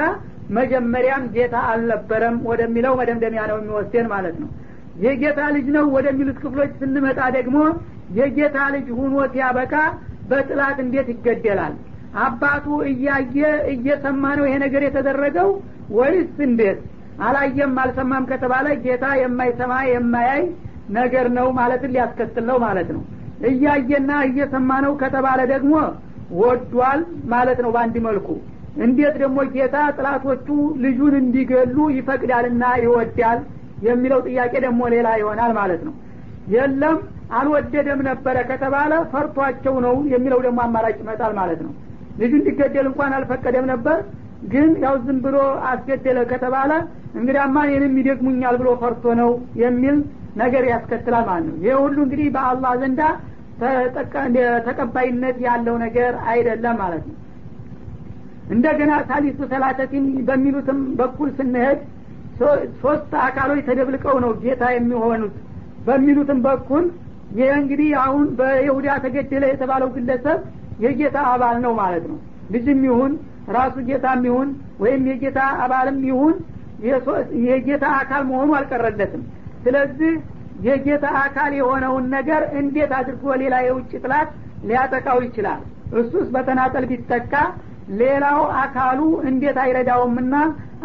መጀመሪያም 0.57 1.23
ጌታ 1.35 1.55
አልነበረም 1.71 2.37
ወደሚለው 2.49 2.93
መደምደሚያ 2.99 3.41
ነው 3.51 3.57
የሚወስደን 3.59 4.07
ማለት 4.13 4.37
ነው። 4.43 4.49
የጌታ 5.03 5.41
ልጅ 5.55 5.67
ነው 5.75 5.85
ወደሚሉት 5.95 6.37
ክፍሎች 6.43 6.71
ስንመጣ 6.79 7.19
ደግሞ 7.37 7.57
የጌታ 8.17 8.57
ልጅ 8.75 8.87
ሁኖ 8.99 9.15
ሲያበቃ 9.33 9.73
በጥላት 10.29 10.77
እንዴት 10.85 11.07
ይገደላል? 11.13 11.73
አባቱ 12.23 12.65
እያየ 12.89 13.37
እየሰማ 13.73 14.23
ነው 14.37 14.45
ይሄ 14.47 14.55
ነገር 14.65 14.81
የተደረገው 14.85 15.49
ወይስ 15.97 16.33
እንዴት 16.47 16.79
አላየም 17.27 17.73
አልሰማም 17.83 18.25
ከተባለ 18.29 18.67
ጌታ 18.83 19.05
የማይሰማ 19.21 19.73
የማያይ 19.89 20.41
ነገር 20.97 21.25
ነው 21.37 21.47
ማለትን 21.57 21.91
ሊያስከትል 21.95 22.45
ነው 22.49 22.57
ማለት 22.65 22.89
ነው። 22.95 23.01
እያየና 23.49 24.11
እየሰማ 24.27 24.69
ነው 24.85 24.93
ከተባለ 25.01 25.39
ደግሞ 25.51 25.73
ወዷል 26.39 27.01
ማለት 27.33 27.59
ነው 27.65 27.69
በአንድ 27.75 27.95
መልኩ። 28.07 28.27
እንዴት 28.85 29.15
ደግሞ 29.21 29.39
ጌታ 29.55 29.77
ጥላቶቹ 29.97 30.47
ልጁን 30.83 31.15
እንዲገሉ 31.21 31.77
ይፈቅዳልና 31.97 32.63
ይወዳል 32.83 33.39
የሚለው 33.87 34.19
ጥያቄ 34.27 34.53
ደግሞ 34.65 34.81
ሌላ 34.93 35.07
ይሆናል 35.21 35.51
ማለት 35.59 35.81
ነው። 35.87 35.93
የለም 36.53 36.97
አልወደደም 37.39 37.99
ነበረ 38.07 38.37
ከተባለ 38.51 38.93
ፈርቷቸው 39.11 39.75
ነው 39.85 39.95
የሚለው 40.13 40.39
ደግሞ 40.45 40.59
አማራጭ 40.65 40.95
ይመጣል 41.03 41.33
ማለት 41.39 41.59
ነው። 41.65 41.73
ልጁ 42.21 42.31
እንዲገደል 42.39 42.87
እንኳን 42.91 43.11
አልፈቀደም 43.17 43.65
ነበር 43.73 43.97
ግን 44.51 44.69
ያው 44.83 44.95
ዝም 45.05 45.17
ብሎ 45.25 45.37
አስገደለ 45.69 46.19
ከተባለ 46.31 46.71
እንግዲያማ 47.13 47.57
እኔንም 47.67 47.93
ይደግሙኛል 47.99 48.55
ብሎ 48.61 48.69
ፈርቶ 48.81 49.13
ነው 49.21 49.29
የሚል 49.61 49.97
ነገር 50.35 50.63
ያስከትላል 50.71 51.23
ማለት 51.29 51.45
ነው። 51.49 51.55
ይህ 51.65 51.75
ሁሉ 51.83 51.97
እንግዲህ 52.05 52.27
በአላህ 52.35 52.73
ዘንዳ 52.81 53.01
ተቀባይነት 54.67 55.37
ያለው 55.47 55.75
ነገር 55.85 56.13
አይደለም 56.31 56.75
ማለት 56.83 57.03
ነው። 57.09 57.15
እንደገና 58.49 58.91
ሳሊሱ 59.09 59.39
ሰላተቲን 59.51 60.05
በሚሉትም 60.27 60.79
በኩል 60.99 61.29
ስንሄድ 61.39 61.79
ሶስት 62.81 63.11
አካሎች 63.23 63.59
ተደብልቀው 63.67 64.17
ነው 64.23 64.31
ጌታ 64.43 64.63
የሚሆኑት 64.75 65.35
በሚሉትም 65.87 66.39
በኩል 66.45 66.85
ይህ 67.37 67.49
እንግዲህ 67.57 67.89
አሁን 68.03 68.23
በይሁዳ 68.39 68.87
ተገደለ 69.03 69.43
የተባለው 69.51 69.89
ግለሰብ 69.95 70.39
የጌታ 70.85 71.17
አባል 71.31 71.57
ነው 71.65 71.73
ማለት 71.81 72.05
ነው። 72.11 72.17
ልጅም 72.53 72.79
ይሁን 72.87 73.11
ራሱ 73.55 73.75
ጌታም 73.89 74.21
ይሁን 74.27 74.49
ወይም 74.79 75.03
የጌታ 75.11 75.39
አባልም 75.63 75.99
ይሁን 76.09 76.33
የጌታ 77.47 77.85
አካል 77.99 78.21
መሆኑ 78.29 78.49
አልቀረለትም። 78.57 79.23
ስለዚህ 79.63 80.13
የጌታ 80.67 81.05
አካል 81.23 81.51
የሆነውን 81.57 82.05
ነገር 82.15 82.41
እንዴት 82.59 82.91
አድርጎ 82.99 83.35
ሌላ 83.41 83.55
የውጭ 83.65 83.91
ጥላት 84.03 84.29
ሊያጠቃው 84.69 85.19
ይችላል? 85.25 85.61
እሱስ 85.99 86.27
በተናጠል 86.33 86.85
ቢተካ 86.91 87.33
ሌላው 87.99 88.39
አካሉ 88.63 88.99
እንዴት 89.29 89.57
አይረዳውምና 89.63 90.33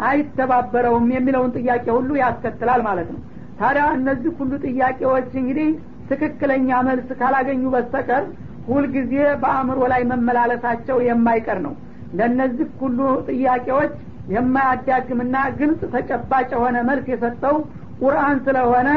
አይተባበረውም 0.09 1.05
የሚለውን 1.15 1.51
ጥያቄ 1.57 1.85
ሁሉ 1.97 2.09
ያስከትላል 2.21 2.81
ማለት 2.87 3.09
ነው። 3.13 3.19
ታዲያ 3.59 3.83
እነዚህ 3.97 4.31
ሁሉ 4.39 4.53
ጥያቄዎች 4.65 5.29
እንግዲህ 5.41 5.67
ትክክለኛ 6.09 6.69
መልስ 6.87 7.09
ካላገኙ 7.19 7.63
በስተቀር 7.75 8.23
ሁልጊዜ 8.67 9.13
በአእምሮ 9.41 9.79
ላይ 9.91 10.01
መመላለሳቸው 10.11 10.97
የማይቀር 11.07 11.59
ነው። 11.65 11.73
ለእነዚህ 12.19 12.67
ሁሉ 12.81 12.99
ጥያቄዎች 13.29 13.93
የማያዳግምና 14.33 15.35
ግልጽ 15.59 15.81
ተጨባጭ 15.93 16.47
የሆነ 16.55 16.77
መልስ 16.89 17.07
የሰጠው 17.11 17.55
ቁርአን 17.99 18.37
ስለሆነ 18.45 18.89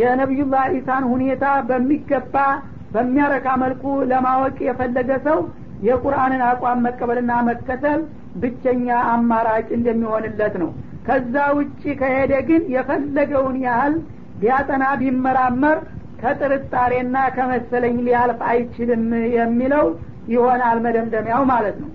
የነቢዩላህ 0.00 0.66
ኢሳን 0.76 1.04
ሁኔታ 1.12 1.44
በሚገባ 1.68 2.36
በሚያረካ 2.94 3.48
መልኩ 3.62 3.82
ለማወቅ 4.10 4.56
የፈለገ 4.68 5.10
ሰው 5.26 5.38
የቁርአንን 5.88 6.42
አቋም 6.48 6.82
መቀበልና 6.86 7.32
መከተል 7.48 8.00
ብቸኛ 8.42 8.88
አማራጭ 9.12 9.68
እንደሚሆንለት 9.76 10.54
ነው። 10.62 10.70
ከዛ 11.06 11.34
ውጭ 11.58 11.82
ከሄደ 12.00 12.32
ግን 12.48 12.62
የፈለገውን 12.74 13.56
ያህል 13.66 13.94
ቢያጠና 14.40 14.84
ቢመራመር 15.00 15.78
ከጥርጣሬና 16.22 17.16
ከመሰለኝ 17.36 17.96
ሊያልፍ 18.06 18.40
አይችልም 18.50 19.04
የሚለው 19.36 19.86
ይሆናል 20.32 20.78
መደምደሚያው 20.84 21.42
ማለት 21.52 21.76
ነው 21.82 21.90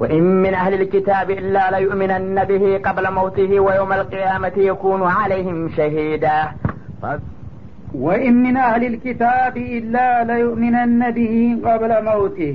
وإن 0.00 0.42
من 0.42 0.54
أهل 0.54 0.74
الكتاب 0.74 1.28
إلا 1.32 1.70
ليؤمنن 1.70 2.44
به 2.44 2.64
قبل 2.78 3.04
موته 3.12 3.50
ويوم 3.60 3.90
القيامة 3.92 4.56
يكون 4.70 5.02
عليهم 5.18 5.58
شهيدا 5.68 6.38
وإن 7.96 8.34
من 8.42 8.56
أهل 8.58 8.82
الكتاب 8.84 9.54
إلا 9.76 10.08
ليؤمنن 10.24 11.00
به 11.10 11.34
قبل 11.66 11.92
موته 12.04 12.54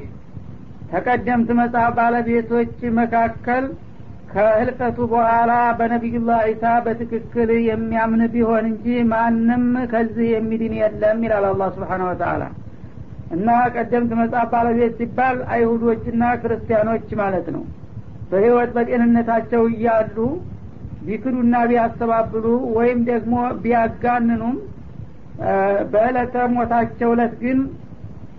ተቀደምት 0.92 1.50
መጽሐፍ 1.60 1.92
ባለቤቶች 1.98 2.72
መካከል 2.98 3.66
ከህልቀቱ 4.32 4.98
በኋላ 5.12 5.52
በነቢዩላህ 5.80 6.40
ዒሳ 6.50 6.66
በትክክል 6.86 7.50
የሚያምን 7.70 8.22
ቢሆን 8.34 8.66
እንጂ 8.72 8.86
ማንም 9.12 9.64
ከዚህ 9.94 10.28
የሚድን 10.36 10.74
የለም 10.82 11.22
ይላል 11.26 11.46
አላ 11.52 11.64
ስብሓን 11.78 12.04
ወተአላ 12.10 12.44
እና 13.31 13.49
ቀደምት 13.75 14.13
መጽሐፍ 14.21 14.49
ባለቤት 14.53 14.93
ሲባል 15.01 15.39
አይሁዶችና 15.55 16.23
ክርስቲያኖች 16.43 17.09
ማለት 17.21 17.47
ነው። 17.55 17.63
በህይወት 18.31 18.71
በጤንነታቸው 18.77 19.63
እያሉ 19.73 20.17
ቢክዱና 21.07 21.57
ቢያስተባብሉ 21.71 22.47
ወይም 22.77 23.01
ደግሞ 23.11 23.35
ቢያጋንኑም 23.65 24.57
በዕለተ 25.93 26.35
ሞታቸው 26.55 27.11
እለት 27.15 27.35
ግን 27.43 27.59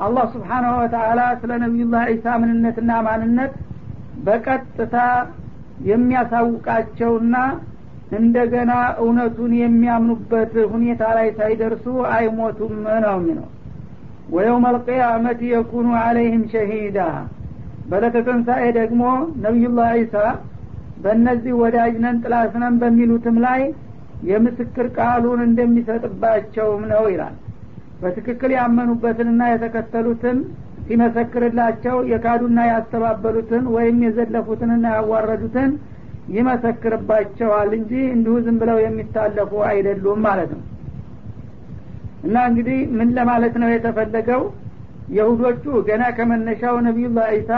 አላህ 0.05 0.25
ስብሓናሁ 0.33 0.73
ወተአላ 0.81 1.21
ስለ 1.41 1.51
ነቢዩላህ 1.63 2.03
ዒሳ 2.11 2.35
ምንነትና 2.41 2.91
ማንነት 3.07 3.53
በቀጥታ 4.25 4.95
የሚያሳውቃቸውና 5.91 7.35
እንደገና 8.17 8.73
እውነቱን 9.01 9.53
የሚያምኑበት 9.61 10.53
ሁኔታ 10.73 11.03
ላይ 11.17 11.29
ሳይደርሱ 11.37 11.85
አይሞቱም 12.13 12.73
ነው 13.05 13.15
የሚለው 13.17 13.47
ወየውም 14.27 14.65
አልቅያመት 14.69 15.39
የኩኑ 15.49 15.89
አለይህም 16.01 16.43
ሸሂዳ። 16.53 16.99
በለተ 17.89 18.15
ትንሣኤ 18.27 18.63
ደግሞ 18.77 19.01
ነቢዩላህ 19.43 19.89
ዒሳ 19.99 20.15
በእነዚህ 21.03 21.53
ወዳጅነን 21.61 22.21
ጥላስነን 22.23 22.75
በሚሉትም 22.81 23.35
ላይ 23.45 23.61
የምስክር 24.29 24.87
ቃሉን 24.97 25.41
እንደሚሰጥባቸውም 25.47 26.83
ነው 26.93 27.03
ይላል። 27.11 27.35
በትክክል 28.01 28.51
ያመኑበትንና 28.57 29.43
የተከተሉትን 29.51 30.37
ሲመሰክርላቸው 30.87 31.97
የካዱና 32.11 32.59
ያስተባበሉትን 32.69 33.63
ወይም 33.75 33.97
የዘለፉትንና 34.05 34.87
ያዋረዱትን 34.97 35.71
ይመሰክርባቸዋል 36.37 37.69
እንጂ 37.77 37.93
እንዲሁ 38.13 38.35
ዝም 38.45 38.57
ብለው 38.61 38.77
የሚታለፉ 38.83 39.51
አይደሉም 39.69 40.19
ማለት 40.27 40.51
ነው 40.55 40.63
እና 42.23 42.37
እንግዲህ 42.49 42.79
ምን 42.97 43.09
ለማለት 43.17 43.55
ነው 43.61 43.69
የተፈለገው? 43.71 44.41
የሁዶቹ 45.17 45.65
ገና 45.87 46.03
ከመነሻው 46.17 46.75
ነቢዩላህ 46.87 47.27
ዒሳ 47.35 47.51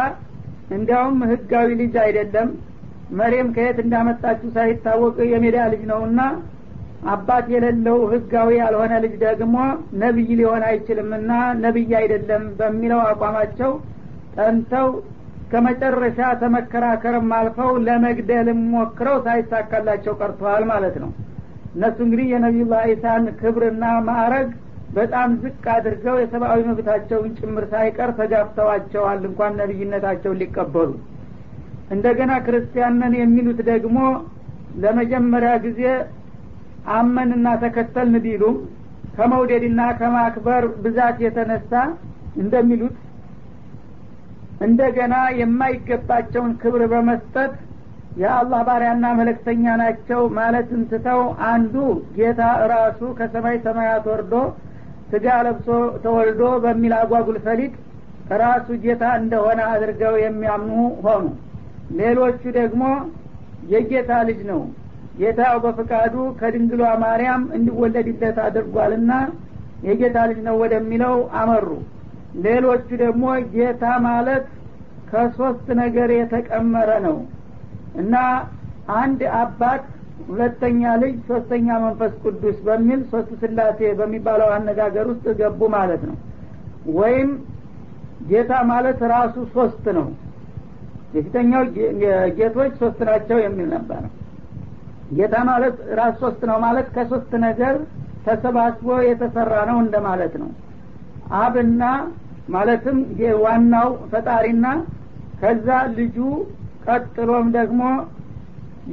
እንዲያውም 0.76 1.20
ህጋዊ 1.32 1.68
ልጅ 1.80 1.96
አይደለም። 2.04 2.50
መሬም 3.20 3.48
ከየት 3.56 3.78
እንዳመጣችሁ 3.84 4.50
ሳይታወቅ 4.56 5.16
የሜዳ 5.32 5.58
ልጅ 5.72 5.84
ነውና 5.92 6.20
አባት 7.12 7.46
የሌለው 7.54 7.98
ህጋዊ 8.12 8.50
ያልሆነ 8.60 8.94
ልጅ 9.04 9.14
ደግሞ 9.24 9.56
ነቢይ 10.02 10.30
ሊሆን 10.40 10.64
አይችልምና 10.70 11.32
ነቢይ 11.64 11.92
አይደለም 12.00 12.44
በሚለው 12.60 13.02
አቋማቸው 13.08 13.72
ጠንተው 14.38 14.88
ከመጨረሻ 15.52 16.20
ተመከራከርም 16.42 17.30
አልፈው 17.38 17.72
ለመግደልም 17.86 18.60
ሞክረው 18.74 19.18
ሳይሳካላቸው 19.26 20.14
ቀርተዋል 20.22 20.64
ማለት 20.72 20.98
ነው 21.04 21.10
እነሱ 21.74 21.98
እንግዲህ 22.06 22.28
የነቢዩላህ 22.32 22.84
ኢሳን 22.94 23.26
ክብርና 23.40 23.84
ማዕረግ 24.08 24.50
በጣም 24.94 25.30
ዝቅ 25.42 25.64
አድርገው 25.74 26.16
የሰብአዊ 26.20 26.60
መብታቸውን 26.70 27.34
ጭምር 27.40 27.66
ሳይቀር 27.74 28.12
ተጋፍተዋቸዋል። 28.20 29.20
እንኳን 29.30 29.58
ነቢይነታቸውን 29.62 30.40
ሊቀበሉ 30.42 30.90
እንደገና 31.96 32.32
ክርስቲያንን 32.46 33.14
የሚሉት 33.20 33.60
ደግሞ 33.70 34.00
ለመጀመሪያ 34.82 35.52
ጊዜ 35.66 35.84
አመንና 36.96 37.48
ተከተልን 37.64 38.16
ቢሉም 38.26 38.58
ከመውደድና 39.16 39.82
ከማክበር 40.00 40.64
ብዛት 40.84 41.18
የተነሳ 41.26 41.72
እንደሚሉት 42.42 42.98
እንደገና 44.68 45.16
የማይገባቸውን 45.40 46.54
ክብር 46.62 46.82
በመስጠት 46.92 47.54
የአላህ 48.18 48.62
ባሪያና 48.68 49.06
መለክተኛ 49.20 49.64
ናቸው 49.82 50.22
ማለት 50.38 50.70
እንትተው 50.78 51.22
አንዱ 51.50 51.76
ጌታ 52.18 52.42
ራሱ 52.72 53.02
ከሰማይ 53.20 53.58
ሰማያት 53.66 54.06
ወርዶ 54.12 54.34
ስጋ 55.12 55.28
ለብሶ 55.46 55.68
ተወልዶ 56.04 56.42
በሚል 56.64 56.94
አጓጉል 56.98 57.38
ፈሊጥ 57.46 57.74
ራሱ 58.42 58.68
ጌታ 58.84 59.04
እንደሆነ 59.22 59.60
አድርገው 59.72 60.16
የሚያምኑ 60.24 60.74
ሆኑ። 61.06 61.24
ሌሎቹ 62.00 62.42
ደግሞ 62.58 62.84
የጌታ 63.72 64.12
ልጅ 64.28 64.42
ነው። 64.52 64.62
ጌታው 65.20 65.56
በፍቃዱ 65.64 66.16
ከድንግሏ 66.40 66.84
ማርያም 67.02 67.42
እንዲወለድለት 67.58 68.38
አድርጓልና 68.46 69.14
የጌታ 69.88 70.18
ልጅ 70.30 70.40
ነው 70.48 70.56
ወደሚለው 70.62 71.16
አመሩ። 71.40 71.68
ሌሎቹ 72.46 72.88
ደግሞ 73.04 73.26
ጌታ 73.56 73.84
ማለት 74.08 74.46
ከሶስት 75.12 75.68
ነገር 75.82 76.10
የተቀመረ 76.20 76.90
ነው 77.08 77.18
እና 77.96 78.16
አንድ 78.96 79.22
አባት 79.40 79.84
ሁለተኛ 80.30 80.82
ልጅ 81.02 81.16
ሶስተኛ 81.30 81.68
መንፈስ 81.84 82.14
ቅዱስ 82.24 82.58
በሚል 82.66 83.02
ሶስት 83.12 83.32
ስላሴ 83.42 83.80
በሚባለው 84.00 84.50
አነጋገር 84.56 85.06
ውስጥ 85.12 85.26
ገቡ 85.40 85.62
ማለት 85.76 86.02
ነው። 86.10 86.18
ወይም 86.98 87.30
ጌታ 88.30 88.54
ማለት 88.72 89.00
ራሱ 89.14 89.36
ሶስት 89.56 89.86
ነው። 89.98 90.08
የፊተኛው 91.16 91.64
ጌቶች 92.40 92.74
ሶስት 92.82 93.00
ናቸው 93.10 93.38
የሚል 93.44 93.70
ነበር። 93.76 94.02
ጌታ 95.18 95.36
ማለት 95.50 95.78
ራስ 96.00 96.16
ሶስት 96.24 96.42
ነው 96.50 96.58
ማለት 96.66 96.88
ከሶስት 96.96 97.32
ነገር 97.46 97.76
ተሰባስቦ 98.26 98.88
የተሰራ 99.08 99.54
ነው 99.70 99.78
እንደማለት 99.84 100.34
ነው። 100.42 100.50
አብና 101.40 101.84
ማለትም 102.50 102.98
ዋናው 103.44 103.90
ፈጣሪና 104.12 104.68
ከዛ 105.42 105.68
ልጁ 105.98 106.18
ቀጥሎም 106.90 107.48
ደግሞ 107.56 107.82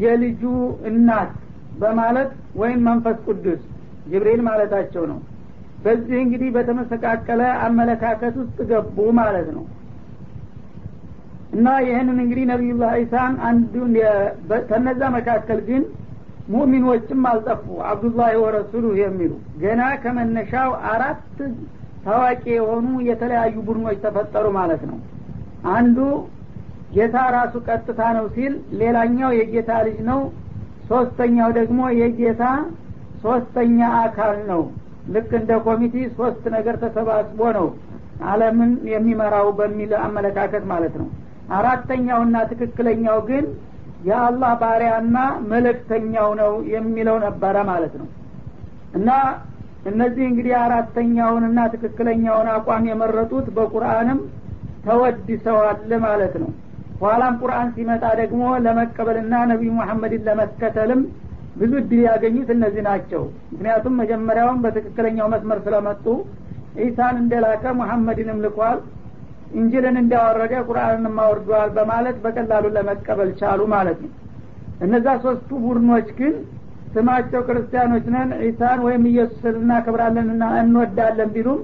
የልጁ 0.03 0.43
እናት 0.91 1.33
በማለት 1.81 2.31
ወይም 2.61 2.81
መንፈስ 2.89 3.17
ቅዱስ 3.27 3.63
ጅብሪል 4.11 4.41
ማለታቸው 4.49 5.05
ነው። 5.11 5.19
በዚህ 5.85 6.19
እንግዲህ 6.23 6.49
በተመሰቃቀለ 6.57 7.43
አመለካከት 7.67 8.35
ውስጥ 8.43 8.59
ገቡ 8.71 8.99
ማለት 9.19 9.49
ነው። 9.57 9.65
እና 11.53 11.69
ይህንን 11.85 12.19
እንግዲህ 12.23 12.45
ነቢዩላህ 12.51 12.93
ዒሳን 13.01 13.35
አንዱን 13.49 13.93
ከነዛ 14.71 15.03
መካከል 15.17 15.61
ግን 15.69 15.83
ሙእሚኖችም 16.49 17.23
አልጠፉ። 17.31 17.65
አብዱላህ 17.91 18.29
ወረሱሉ 18.43 18.87
የሚሉ 19.01 19.33
ገና 19.63 19.83
ከመነሻው 20.03 20.73
አራት 20.91 21.23
ታዋቂ 22.05 22.45
የሆኑ 22.57 22.89
የተለያዩ 23.09 23.55
ቡድኖች 23.69 23.97
ተፈጠሩ 24.05 24.47
ማለት 24.59 24.83
ነው። 24.91 24.99
አንዱ 25.73 25.99
ጌታ 26.97 27.17
ራሱ 27.35 27.55
ቀጥታ 27.69 28.01
ነው 28.17 28.27
ሲል 28.35 28.53
ሌላኛው 28.81 29.31
የጌታ 29.39 29.71
ልጅ 29.87 29.99
ነው። 30.11 30.21
ሶስተኛው 30.91 31.51
ደግሞ 31.59 31.81
የጌታ 32.01 32.43
ሶስተኛ 33.23 33.79
አካል 34.03 34.37
ነው። 34.51 34.63
ልክ 35.15 35.31
እንደ 35.39 35.53
ኮሚቴ 35.67 35.95
ሶስት 36.19 36.45
ነገር 36.55 36.77
ተሰባስቦ 36.85 37.41
ነው 37.59 37.67
አለምን 38.29 38.71
የሚመራው 38.93 39.49
በሚል 39.59 39.93
አመለካከት 40.05 40.65
ማለት 40.73 40.95
ነው። 41.01 41.09
አራተኛውና 41.57 42.37
ትክክለኛው 42.53 43.19
ግን 43.29 43.45
የአላህ 44.07 44.53
ባሪያና 44.63 45.17
መልእክተኛው 45.53 46.31
ነው 46.41 46.53
የሚለው 46.75 47.17
ነበረ 47.27 47.57
ማለት 47.71 47.95
ነው። 48.01 48.09
እና 48.97 49.11
እነዚህ 49.91 50.25
እንግዲህ 50.31 50.55
አራተኛውንና 50.63 51.59
ትክክለኛውን 51.75 52.49
አቋም 52.55 52.85
የመረጡት 52.91 53.47
በቁርአንም 53.57 54.21
ተወድሰዋል 54.87 55.93
ማለት 56.05 56.35
ነው 56.43 56.51
ኋላም 57.01 57.35
ቁርአን 57.41 57.69
ሲመጣ 57.75 58.05
ደግሞ 58.21 58.43
ለመቀበልና 58.65 59.35
ነቢዩ 59.51 59.71
መሐመድን 59.79 60.23
ለመከተልም 60.29 61.01
ብዙ 61.61 61.73
እድል 61.81 62.01
ያገኙት 62.07 62.49
እነዚህ 62.55 62.83
ናቸው። 62.89 63.23
ምክንያቱም 63.53 63.95
መጀመሪያውን 64.01 64.59
በትክክለኛው 64.65 65.29
መስመር 65.35 65.59
ስለመጡ 65.67 66.05
ኢሳን 66.85 67.17
እንደላከ 67.23 67.65
ሙሐመድንም 67.79 68.41
ልኳል 68.45 68.79
እንጅልን 69.57 69.97
እንዳወረደ 70.01 70.55
ቁርአንንም 70.69 71.17
አወርዷል 71.25 71.71
በማለት 71.77 72.17
በቀላሉ 72.25 72.65
ለመቀበል 72.77 73.31
ቻሉ 73.41 73.61
ማለት 73.75 73.99
ነው። 74.05 74.13
እነዛ 74.87 75.07
ሶስቱ 75.25 75.51
ቡድኖች 75.65 76.09
ግን 76.19 76.35
ስማቸው 76.95 77.41
ክርስቲያኖች 77.49 78.05
ነን 78.15 78.31
ዒሳን 78.43 78.79
ወይም 78.87 79.03
ኢየሱስን 79.11 79.57
እናከብራለንና 79.63 80.45
እንወዳለን 80.61 81.31
ቢሉም 81.35 81.61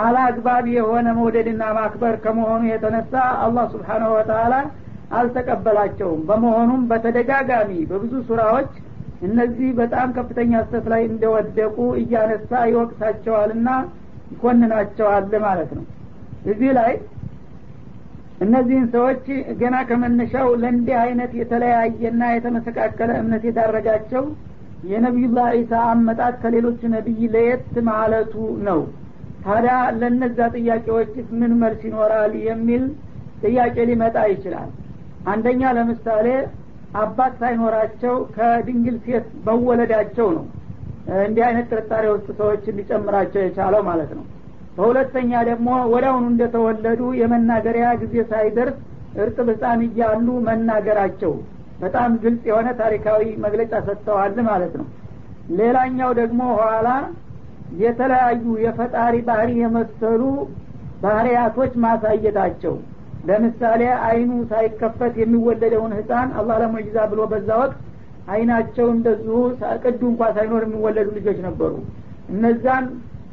አላግባብ 0.00 0.66
የሆነ 0.74 1.06
መውደድና 1.16 1.62
ማክበር 1.78 2.14
ከመሆኑ 2.24 2.62
የተነሳ 2.68 3.14
አላህ 3.44 3.64
ስብሓናሁ 3.72 4.10
ወተላ 4.16 4.54
አልተቀበላቸውም። 5.18 6.20
በመሆኑም 6.28 6.82
በተደጋጋሚ 6.90 7.70
በብዙ 7.90 8.12
ሱራዎች 8.28 8.70
እነዚህ 9.26 9.68
በጣም 9.80 10.08
ከፍተኛ 10.16 10.52
ስተት 10.64 10.86
ላይ 10.92 11.02
እንደወደቁ 11.10 11.76
እያነሳ 12.00 12.62
ይወቅሳቸዋልና 12.70 13.68
ይኮንናቸዋል 14.32 15.26
ማለት 15.44 15.72
ነው። 15.78 15.84
እዚህ 16.46 16.70
ላይ 16.78 16.92
እነዚህን 18.44 18.86
ሰዎች 18.94 19.24
ገና 19.60 19.76
ከመነሻው 19.88 20.48
ለእንዲህ 20.62 20.96
አይነት 21.02 21.32
የተለያየና 21.40 22.22
የተመሰቃቀለ 22.32 23.10
እምነት 23.20 23.44
የዳረጋቸው 23.48 24.24
የነቢዩላህ 24.90 25.48
ዒሳ 25.56 25.74
አመጣት 25.90 26.34
ከሌሎች 26.42 26.80
ነቢይ 26.94 27.20
ለየት 27.34 27.68
ማለቱ 27.88 28.34
ነው 28.68 28.80
ታዲያ 29.44 29.72
ለነዛ 30.00 30.38
ጥያቄዎችስ 30.56 31.28
ምን 31.40 31.52
መልስ 31.62 31.80
ይኖራል 31.88 32.32
የሚል 32.48 32.82
ጥያቄ 33.44 33.76
ሊመጣ 33.88 34.16
ይችላል? 34.32 34.68
አንደኛ 35.32 35.62
ለምሳሌ 35.78 36.26
አባት 37.02 37.32
ሳይኖራቸው 37.40 38.14
ከድንግል 38.34 38.96
ሴት 39.04 39.26
መወለዳቸው 39.46 40.28
ነው። 40.36 40.44
እንዲህ 41.22 41.44
አይነት 41.46 41.66
ጥርጣሬ 41.72 42.04
ውስጥ 42.14 42.28
ሰዎች 42.40 42.64
እንዲጨምራቸው 42.72 43.40
የቻለው 43.44 43.82
ማለት 43.88 44.10
ነው። 44.18 44.24
በሁለተኛ 44.76 45.32
ደግሞ 45.48 45.68
ወዲያውኑ 45.92 46.26
እንደተወለዱ 46.32 47.00
የመናገሪያ 47.20 47.86
ጊዜ 48.02 48.14
ሳይደርስ 48.30 48.76
እርጥብ 49.22 49.48
ህፃን 49.52 49.80
እያሉ 49.86 50.28
መናገራቸው 50.46 51.32
በጣም 51.82 52.10
ግልጽ 52.22 52.42
የሆነ 52.50 52.68
ታሪካዊ 52.80 53.22
መግለጫ 53.44 53.72
ሰጥተዋል 53.88 54.36
ማለት 54.48 54.74
ነው። 54.80 54.86
ሌላኛው 55.60 56.10
ደግሞ 56.20 56.40
ኋላ 56.60 56.88
የተለያዩ 57.80 58.44
የፈጣሪ 58.64 59.14
ባህሪ 59.28 59.50
የመሰሉ 59.60 60.22
ባህሪያቶች 61.02 61.72
ማሳየታቸው። 61.84 62.74
ለምሳሌ 63.28 63.82
አይኑ 64.06 64.30
ሳይከፈት 64.50 65.14
የሚወለደውን 65.20 65.92
ህፃን 65.98 66.28
አላህ 66.38 66.56
ለሙዕጂዛ 66.62 66.98
ብሎ 67.10 67.22
በዛ 67.32 67.50
ወቅት 67.62 67.78
አይናቸው 68.32 68.86
እንደዚሁ 68.94 69.36
ቅዱ 69.84 70.00
እንኳ 70.10 70.22
ሳይኖር 70.36 70.62
የሚወለዱ 70.66 71.08
ልጆች 71.18 71.38
ነበሩ። 71.46 71.72
እነዛን 72.32 72.84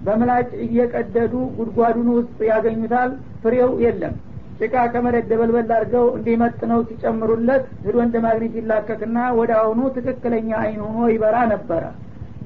በምላጭ 0.05 0.49
እየቀደዱ 0.65 1.33
ጉድጓዱን 1.57 2.09
ውስጥ 2.17 2.37
ያገኙታል። 2.49 3.11
ፍሬው 3.43 3.71
የለም። 3.83 4.13
ጭቃ 4.59 4.75
ከመሬት 4.93 5.25
ደበልበል 5.31 5.69
አድርገው 5.73 6.05
እንዲመጥነው 6.17 6.79
ሲጨምሩለት 6.87 7.65
ህዶ 7.85 7.97
እንደ 8.05 8.15
ማግኔት 8.25 8.53
ይላከክና 8.59 9.17
ወደ 9.39 9.51
አሁኑ 9.61 9.81
ትክክለኛ 9.97 10.49
አይን 10.63 10.79
ሆኖ 10.85 10.99
ይበራ 11.13 11.35
ነበረ 11.53 11.83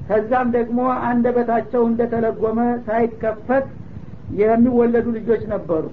ከዛም 0.08 0.48
ደግሞ 0.56 0.78
አንደበታቸው 1.08 1.82
እንደተለጎመ 1.90 2.58
ሳይከፈት 2.86 3.66
የሚወለዱ 4.40 5.06
ልጆች 5.16 5.42
ነበሩ። 5.52 5.84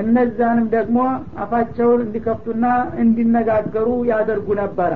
እነዛንም 0.00 0.66
ደግሞ 0.74 0.98
አፋቸውን 1.42 2.00
እንዲከፍቱና 2.04 2.66
እንዲነጋገሩ 3.02 3.88
ያደርጉ 4.10 4.48
ነበረ። 4.60 4.92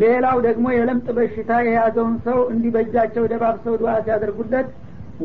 ሌላው 0.00 0.36
ደግሞ 0.46 0.66
የለምጥ 0.74 1.08
በሽታ 1.16 1.50
የያዘውን 1.66 2.14
ሰው 2.26 2.38
እንዲበጃቸው 2.52 3.24
ደባብሰው 3.32 3.74
ዱዓ 3.82 3.92
ሲያደርጉለት 4.04 4.68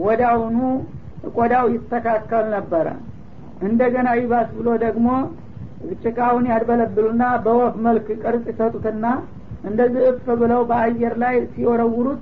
ወዳውኑ 0.01 0.57
ቆዳው 1.36 1.65
ይስተካከል 1.76 2.45
ነበረ። 2.55 2.88
እንደገና 3.67 4.09
ይባስ 4.19 4.49
ብሎ 4.57 4.69
ደግሞ 4.86 5.07
ጭቃውን 6.03 6.45
ያድበለብሉና 6.51 7.24
በወፍ 7.45 7.76
መልክ 7.86 8.07
ቅርጽ 8.24 8.45
ይሰጡትና 8.51 9.05
እንደዚህ 9.64 10.03
እፍ 10.12 10.28
ብለው 10.41 10.62
በአየር 10.70 11.14
ላይ 11.24 11.36
ሲወረውሩት 11.51 12.22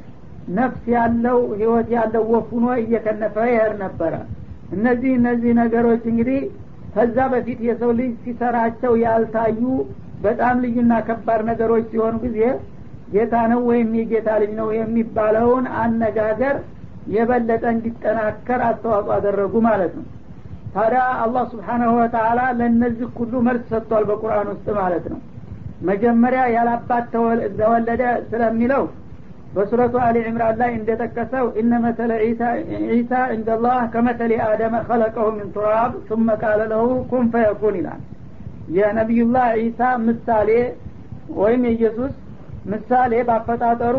ነፍስ 0.57 0.83
ያለው 0.95 1.39
ህይወት 1.53 1.89
ያለው 1.95 2.23
ወፍ 2.31 2.47
ሁኖ 2.55 2.67
እየከነፈ 2.81 3.35
ይሄድ 3.49 3.73
ነበረ። 3.83 4.13
እነዚህ 4.75 5.11
እነዚህ 5.19 5.51
ነገሮች 5.61 6.03
እንግዲህ 6.11 6.39
ከዛ 6.95 7.17
በፊት 7.33 7.59
የሰው 7.67 7.91
ልጅ 7.99 8.11
ሲሰራቸው 8.23 8.93
ያልታዩ 9.03 9.61
በጣም 10.23 10.55
ልዩና 10.63 10.93
ከባድ 11.07 11.41
ነገሮች 11.49 11.85
ሲሆኑ 11.91 12.15
ጊዜ 12.25 12.39
ጌታ 13.13 13.35
ነው 13.51 13.59
ወይም 13.69 13.89
የጌታ 13.99 14.29
ልጅ 14.41 14.51
ነው 14.59 14.67
የሚባለውን 14.77 15.65
አነጋገር 15.81 16.55
የበለጠ 17.13 17.63
እንዲጠናከር 17.73 18.61
አስተዋጽኦ 18.65 19.13
አደረጉ 19.15 19.53
ማለት 19.67 19.93
ነው። 19.99 20.05
ታዲያ 20.73 21.03
አላህ 21.23 21.43
ስብሓናሁ 21.53 21.91
ወተላ 21.99 22.39
ለእነዚህ 22.57 23.07
ሁሉ 23.19 23.33
መልስ 23.47 23.63
ሰጥቷል 23.71 24.03
በቁርአን 24.09 24.47
ውስጥ 24.53 24.67
ማለት 24.79 25.05
ነው 25.13 25.19
መጀመሪያ 25.87 26.41
ያላባት 26.55 27.05
ተወለደ 27.59 28.01
ስለሚለው 28.31 28.83
በሱረቱ 29.53 29.95
አሊ 30.05 30.17
ዕምራን 30.29 30.57
ላይ 30.61 30.71
እንደጠቀሰው 30.79 31.45
እነ 31.61 31.71
መተለ 31.85 32.11
ዒሳ 32.91 33.11
እንደላህ 33.35 33.77
ከመተሊ 33.93 34.33
አደመ 34.47 34.75
ከለቀሁ 34.89 35.27
ምን 35.37 35.47
ቱራብ 35.55 35.93
ثم 36.09 36.27
ቃለ 36.41 36.61
ለሁ 36.71 36.87
ኩን 37.11 37.27
ፈየኩን 37.33 37.77
ይላል። 37.79 38.01
የነቢዩላህ 38.77 39.47
ዒሳ 39.61 39.81
ምሳሌ 40.07 40.49
ወይም 41.39 41.63
የኢየሱስ 41.67 42.13
ምሳሌ 42.71 43.13
ባፈጣጠሩ 43.29 43.97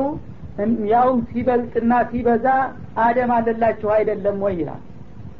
ያውም 0.93 1.18
ሲበልጥና 1.28 1.93
ሲበዛ 2.11 2.47
አደም 3.05 3.31
አለላችሁ 3.37 3.91
አይደለም 3.97 4.39
ወይ 4.47 4.55
ይላል። 4.61 4.81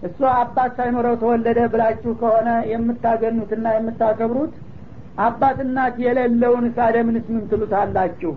እሱ 0.09 0.20
አባት 0.34 0.72
ሳይኖረው 0.78 1.14
ተወለደ 1.22 1.61
ብላችሁ 1.72 2.12
ከሆነ 2.20 2.51
የምታገኑትና 2.72 3.66
የምታከብሩት 3.76 4.53
አባት 5.20 5.58
እናት 5.64 5.96
የሌለውን 6.04 6.66
አደምንስ 6.84 7.26
ምን 7.32 7.42
ትሉታላችሁ? 7.50 8.32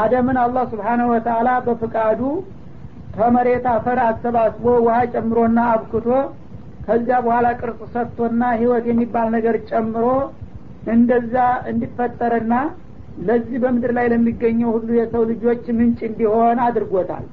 አደምን 0.00 0.36
አላህ 0.44 0.64
ስብሓነሁ 0.72 1.08
ወተአላ 1.12 1.48
በፍቃዱ 1.66 2.20
ከመሬት 3.16 3.66
አፈር 3.72 3.98
አሰባስቦ 4.06 4.64
ውሃ 4.86 4.96
ጨምሮና 5.14 5.58
አብክቶ 5.74 6.08
ከዚያ 6.86 7.16
በኋላ 7.24 7.46
ቅርጽ 7.60 7.80
ሰጥቶና 7.94 8.42
ህይወት 8.58 8.84
የሚባል 8.90 9.28
ነገር 9.36 9.56
ጨምሮ 9.70 10.04
እንደዛ 10.92 11.34
እንዲፈጠርና 11.70 12.54
ለዚህ 13.26 13.56
በምድር 13.62 13.92
ላይ 13.98 14.06
ለሚገኘው 14.12 14.70
ሁሉ 14.76 14.88
የሰው 14.98 15.22
ልጆች 15.30 15.64
ምንጭ 15.78 15.98
እንዲሆን 16.08 16.58
አድርጎታል። 16.66 17.24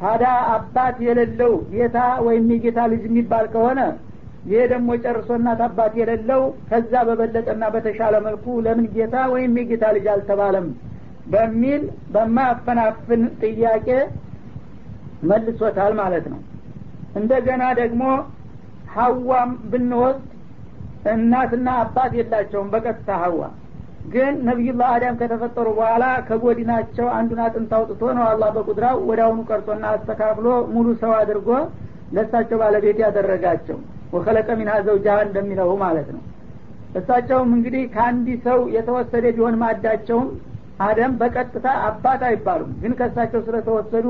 ታዲያ 0.00 0.32
አባት 0.54 0.96
የሌለው 1.06 1.52
ጌታ 1.72 1.98
ወይም 2.26 2.46
የጌታ 2.54 2.80
ልጅ 2.92 3.02
የሚባል 3.08 3.46
ከሆነ 3.54 3.80
ይሄ 4.44 4.60
ደግሞ 4.72 4.88
ጨርሶ 5.02 5.30
እናት 5.38 5.60
አባት 5.66 5.94
የሌለው 6.00 6.42
ከዛ 6.68 6.92
በበለጠና 7.08 7.64
በተሻለ 7.74 8.14
መልኩ 8.26 8.46
ለምን 8.66 8.86
ጌታ 8.94 9.16
ወይም 9.32 9.56
የጌታ 9.60 9.84
ልጅ 9.96 10.06
አልተባለም 10.12 10.66
በሚል 11.32 11.82
በማያፈናፍን 12.12 13.22
ጥያቄ 13.42 13.88
መልሶታል 15.28 15.92
ማለት 16.00 16.26
ነው። 16.32 16.40
እንደገና 17.18 17.64
ደግሞ 17.80 18.02
ሀዋም 18.94 19.50
ብንወስድ 19.70 20.24
እናትና 21.12 21.68
አባት 21.82 22.12
የላቸውም 22.18 22.70
በቀጥታ 22.72 23.10
ሀዋ 23.22 23.40
ግን 24.12 24.34
ነቢዩላህ 24.48 24.88
አዳም 24.94 25.16
ከተፈጠሩ 25.20 25.68
በኋላ 25.78 26.04
ከጎዲናቸው 26.28 27.06
አንዱን 27.16 27.40
አጥንት 27.46 27.72
አውጥቶ 27.78 28.02
ነው 28.18 28.24
አላህ 28.30 28.48
በቁድራው 28.56 28.98
ወደ 29.10 29.20
ቀርጾና 29.50 29.84
አስተካክሎ 29.94 30.46
ሙሉ 30.74 30.88
ሰው 31.02 31.12
አድርጎ 31.18 31.48
ለእሳቸው 32.14 32.58
ባለቤት 32.62 32.98
ያደረጋቸው 33.04 33.78
ወከለቀ 34.12 34.48
ሚንሃ 34.58 34.74
ዘውጃሃ 34.86 35.18
እንደሚለው 35.26 35.70
ማለት 35.82 36.08
ነው። 36.14 36.22
እሳቸውም 36.98 37.50
እንግዲህ 37.56 37.82
ከአንዲ 37.94 38.28
ሰው 38.46 38.60
የተወሰደ 38.76 39.24
ቢሆን 39.36 39.56
ማዳቸውም 39.62 40.28
አደም 40.86 41.12
በቀጥታ 41.20 41.66
አባት 41.88 42.22
አይባሉም 42.28 42.70
ግን 42.82 42.92
ከእሳቸው 42.98 43.40
ስለተወሰዱ 43.46 44.06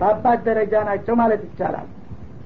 በአባት 0.00 0.40
ደረጃ 0.48 0.74
ናቸው 0.88 1.14
ማለት 1.20 1.42
ይቻላል። 1.48 1.88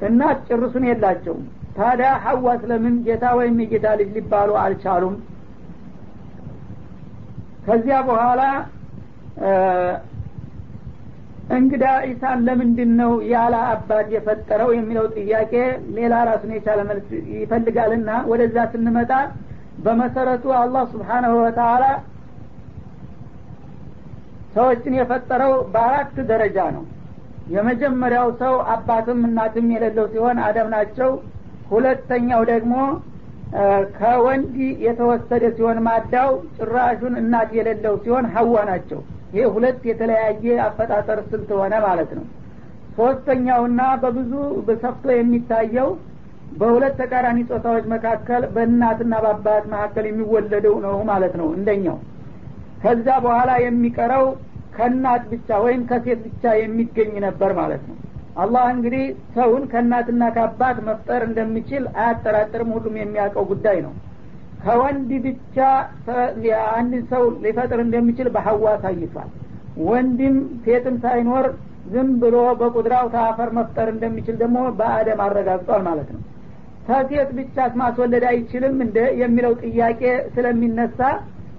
እናት 0.09 0.39
ጭርሱን 0.49 0.85
የላቸውም። 0.89 1.45
ታዲያ 1.77 2.11
ሀዋ 2.25 2.47
ስለምን 2.63 2.95
ጌታ 3.07 3.25
ወይም 3.39 3.57
የጌታ 3.63 3.87
ልጅ 3.99 4.09
ሊባሉ 4.17 4.51
አልቻሉም? 4.63 5.15
ከዚያ 7.67 7.97
በኋላ 8.09 8.43
እንግዳ 11.57 11.85
ኢሳን 12.09 12.39
ለምንድን 12.47 12.91
ነው 13.01 13.13
ያለ 13.31 13.55
አባት 13.71 14.09
የፈጠረው 14.15 14.71
የሚለው 14.75 15.07
ጥያቄ 15.17 15.53
ሌላ 15.97 16.15
ራሱን 16.29 16.51
የቻለ 16.57 16.81
መልስ 16.91 17.09
ይፈልጋልና 17.37 18.11
ወደዛ 18.31 18.67
ስንመጣ 18.73 19.13
በመሰረቱ 19.85 20.45
አላህ 20.61 20.85
ስብሓናሁ 20.93 21.33
ወተአላ 21.41 21.85
ሰዎችን 24.55 24.95
የፈጠረው 24.99 25.53
በአራት 25.75 26.15
ደረጃ 26.31 26.59
ነው። 26.77 26.85
የመጀመሪያው 27.55 28.29
ሰው 28.41 28.55
አባትም 28.73 29.21
እናትም 29.29 29.69
የሌለው 29.75 30.07
ሲሆን 30.13 30.39
አደም 30.47 30.69
ናቸው። 30.75 31.11
ሁለተኛው 31.71 32.43
ደግሞ 32.51 32.75
ከወንድ 33.99 34.55
የተወሰደ 34.87 35.45
ሲሆን 35.57 35.79
ማዳው 35.87 36.31
ጭራሹን 36.59 37.15
እናት 37.23 37.51
የሌለው 37.59 37.95
ሲሆን 38.05 38.27
ሀዋ 38.35 38.57
ናቸው 38.71 39.01
ይህ 39.33 39.47
ሁለት 39.55 39.81
የተለያየ 39.89 40.45
አፈጣጠር 40.67 41.19
ስልት 41.31 41.51
ሆነ 41.59 41.75
ማለት 41.85 42.11
ነው። 42.19 42.27
ሶስተኛውና 42.99 43.81
በብዙ 44.03 44.33
በሰፍቶ 44.67 45.07
የሚታየው 45.15 45.89
በሁለት 46.59 46.95
ተቃራኒ 47.01 47.39
ጾታዎች 47.49 47.85
መካከል 47.93 48.43
በእናትና 48.55 49.15
በአባት 49.25 49.65
መካከል 49.73 50.05
የሚወለደው 50.09 50.77
ነው 50.87 50.97
ማለት 51.11 51.35
ነው 51.41 51.49
እንደኛው። 51.59 51.99
ከዛ 52.83 53.07
በኋላ 53.25 53.51
የሚቀረው 53.63 54.25
ከእናት 54.77 55.23
ብቻ 55.31 55.49
ወይም 55.65 55.83
ከሴት 55.91 56.21
ብቻ 56.27 56.53
የሚገኝ 56.61 57.13
ነበር 57.27 57.53
ማለት 57.61 57.83
ነው። 57.89 57.97
አላህ 58.37 58.65
እንግዲህ 58.75 59.05
ሰውን 59.37 59.63
ከእናትና 59.71 60.25
ከአባት 60.35 60.77
መፍጠር 60.89 61.23
እንደሚችል 61.29 61.85
አያጠራጥርም 61.97 62.71
ሁሉም 62.77 62.97
የሚያውቀው 63.01 63.47
ጉዳይ 63.53 63.79
ነው 63.87 63.95
ከወንድ 64.59 65.11
ብቻ 65.27 65.57
አንድ 66.73 66.95
ሰው 67.13 67.25
ሊፈጥር 67.45 67.81
እንደሚችል 67.85 68.29
በሀዋ 68.35 68.65
አሳይቷል 68.75 69.29
ወንድም 69.89 70.37
ሴትም 70.65 70.97
ሳይኖር 71.05 71.47
ዝም 71.93 72.09
ብሎ 72.23 72.37
በቁድራው 72.61 73.07
ተአፈር 73.13 73.51
መፍጠር 73.59 73.89
እንደሚችል 73.93 74.37
ደግሞ 74.41 74.59
በአደም 74.79 75.21
አረጋግጧል 75.27 75.83
ማለት 75.87 76.09
ነው። 76.15 76.23
ከሴት 76.89 77.31
ብቻ 77.39 77.67
ማስወለድ 77.81 78.25
አይችልም 78.31 78.77
እንደ 78.85 78.99
የሚለው 79.21 79.53
ጥያቄ 79.65 80.03
ስለሚነሳ 80.35 81.01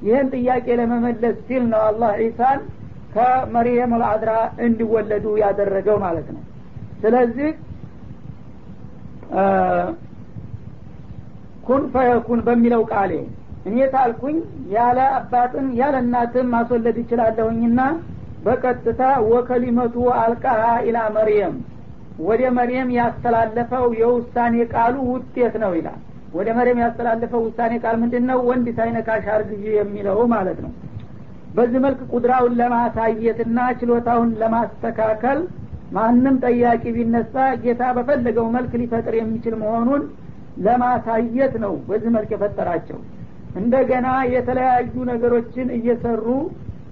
ይህን 0.01 0.27
ጥያቄ 0.35 0.67
ለመመለስ 0.79 1.35
ሲል 1.47 1.63
ነው 1.71 1.81
አላህ 1.87 2.11
ዒሳን 2.21 2.59
ከመርየም 3.13 3.91
አልአድራ 3.97 4.31
እንዲወለዱ 4.65 5.25
ያደረገው 5.43 5.97
ማለት 6.05 6.27
ነው። 6.35 6.43
ስለዚህ 7.01 7.49
ኩን 11.69 11.83
ፈየኩን 11.93 12.39
በሚለው 12.45 12.83
ቃሌ 12.93 13.11
እኔ 13.69 13.77
ታልኩኝ 13.93 14.37
ያለ 14.75 14.99
አባትን 15.17 15.65
ያለ 15.79 15.95
እናትም 16.03 16.47
ማስወለድ 16.53 16.97
ይችላለሁኝና 17.01 17.79
በቀጥታ 18.45 19.01
ወከሊመቱ 19.29 19.95
አልቃሃ 20.19 20.59
ኢላ 20.87 20.99
መርየም 21.15 21.55
ወደ 22.27 22.41
መርየም 22.57 22.89
ያስተላለፈው 22.97 23.85
የውሳኔ 23.99 24.55
ቃሉ 24.73 24.95
ውጤት 25.11 25.53
ነው 25.63 25.73
ይላል። 25.77 25.99
ወደ 26.33 26.47
መርየም 26.57 26.79
ያስተላለፈው 26.83 27.41
ውሳኔ 27.45 27.73
ቃል 27.83 27.95
ምንድን 28.01 28.25
ነው 28.29 28.39
ወንድ 28.49 28.67
ሳይነካሽ 28.77 29.25
አርግዢ 29.35 29.63
የሚለው 29.77 30.19
ማለት 30.33 30.59
ነው። 30.65 30.71
በዚህ 31.55 31.79
መልክ 31.85 32.01
ቁድራውን 32.11 32.55
ለማሳየትና 32.59 33.59
ችሎታውን 33.79 34.31
ለማስተካከል 34.41 35.39
ማንም 35.95 36.35
ጠያቂ 36.43 36.83
ቢነሳ 36.97 37.35
ጌታ 37.63 37.83
በፈለገው 37.97 38.47
መልክ 38.55 38.73
ሊፈጥር 38.81 39.15
የሚችል 39.19 39.55
መሆኑን 39.63 40.03
ለማሳየት 40.65 41.53
ነው 41.63 41.73
በዚህ 41.87 42.09
መልክ 42.15 42.29
የፈጠራቸው። 42.35 42.99
እንደገና 43.59 44.07
የተለያዩ 44.33 44.95
ነገሮችን 45.11 45.67
እየሰሩ 45.77 46.25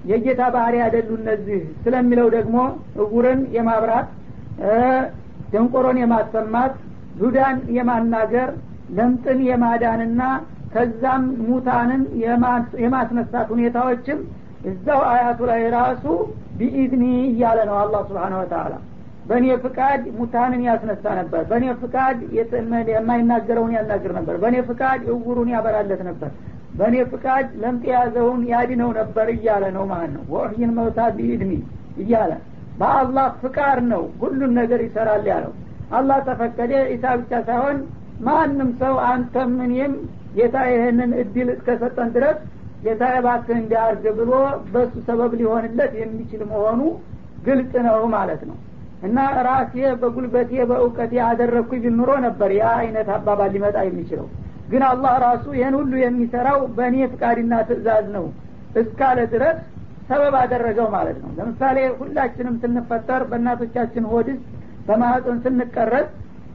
የጌታ 0.10 0.42
ባህሪ 0.56 0.76
አይደሉ 0.86 1.10
እነዚህ 1.20 1.62
ስለሚለው 1.84 2.28
ደግሞ 2.36 2.58
እጉርን 3.04 3.42
የማብራት 3.56 4.10
ደንቆሮን 5.54 5.98
የማሰማት 6.02 6.74
ዱዳን 7.20 7.58
የማናገር 7.78 8.50
ለምጥን 8.98 9.40
የማዳንና 9.50 10.22
ከዛም 10.74 11.24
ሙታንን 11.48 12.02
የማስነሳት 12.84 13.48
ሁኔታዎችም 13.54 14.20
እዛው 14.70 15.02
አያቱ 15.12 15.40
ላይ 15.50 15.62
ራሱ 15.76 16.06
ቢኢዝኒ 16.60 17.04
እያለ 17.30 17.60
ነው 17.70 17.76
አላህ 17.82 18.02
ስብሓን 18.10 18.34
ወተላ 18.40 18.74
በእኔ 19.30 19.48
ፍቃድ 19.64 20.02
ሙታንን 20.18 20.62
ያስነሳ 20.68 21.06
ነበር። 21.20 21.42
በእኔ 21.50 21.66
ፍቃድ 21.82 22.18
የማይናገረውን 22.92 23.72
ያናግር 23.78 24.12
ነበር። 24.18 24.36
በእኔ 24.44 24.58
ፍቃድ 24.70 25.02
እውሩን 25.14 25.50
ያበራለት 25.54 26.02
ነበር። 26.10 26.30
በእኔ 26.80 26.96
ፍቃድ 27.12 27.48
ለምጥ 27.62 27.84
የያዘውን 27.90 28.42
ያድነው 28.52 28.90
ነበር 29.00 29.28
እያለ 29.36 29.66
ነው 29.78 29.86
ማለት 29.92 30.12
ነው። 30.16 30.24
ወህይን 30.34 30.72
መውታ 30.78 31.00
ቢኢድኒ 31.16 31.54
እያለ 32.04 32.32
በአላህ 32.80 33.28
ፍቃድ 33.44 33.80
ነው 33.92 34.04
ሁሉን 34.22 34.52
ነገር 34.60 34.80
ይሰራል 34.86 35.26
ያለው። 35.32 35.54
አላህ 35.92 36.18
ተፈቀደ። 36.28 36.74
ኢሳ 36.96 37.16
ብቻ 37.22 37.32
ሳይሆን 37.48 37.78
ማንም 38.28 38.70
ሰው 38.82 38.96
አንተም 39.10 39.54
እኔም 39.66 39.94
ጌታ 40.38 40.58
ይህንን 40.72 41.12
እድል 41.22 41.50
እስከሰጠን 41.56 42.10
ድረስ 42.16 42.38
ጌታ 42.84 43.04
እባክህ 43.20 43.58
እንዲያርግ 43.62 44.04
ብሎ 44.18 44.32
በሱ 44.74 44.94
ሰበብ 45.08 45.32
ሊሆንለት 45.40 45.94
የሚችል 46.02 46.42
መሆኑ 46.52 46.80
ግልጽ 47.46 47.74
ነው 47.88 48.00
ማለት 48.16 48.42
ነው 48.50 48.58
እና 49.02 49.18
ራሴ 49.48 49.74
በጉልበቴ 50.02 50.52
በእውቀቴ 50.70 51.14
አደረግኩኝ 51.26 51.82
ቢል 51.86 51.98
ነበር 52.26 52.52
ያ 52.58 52.66
አይነት 52.82 53.10
አባባል 53.16 53.50
ሊመጣ 53.56 53.78
የሚችለው። 53.88 54.28
ግን 54.70 54.84
አላህ 54.88 55.14
ራሱ 55.26 55.46
ይህን 55.58 55.76
ሁሉ 55.80 55.94
የሚሰራው 56.02 56.60
በእኔ 56.78 56.96
ፍቃድና 57.12 57.54
ትእዛዝ 57.68 58.06
ነው 58.16 58.26
እስካለ 58.82 59.20
ድረስ 59.34 59.60
ሰበብ 60.10 60.36
አደረገው 60.42 60.88
ማለት 60.96 61.18
ነው። 61.24 61.30
ለምሳሌ 61.38 61.78
ሁላችንም 62.00 62.56
ስንፈጠር 62.62 63.22
በእናቶቻችን 63.32 64.06
ሆድስ 64.12 64.40
በማህፀን 64.88 65.40
ስንቀረጽ 65.46 66.10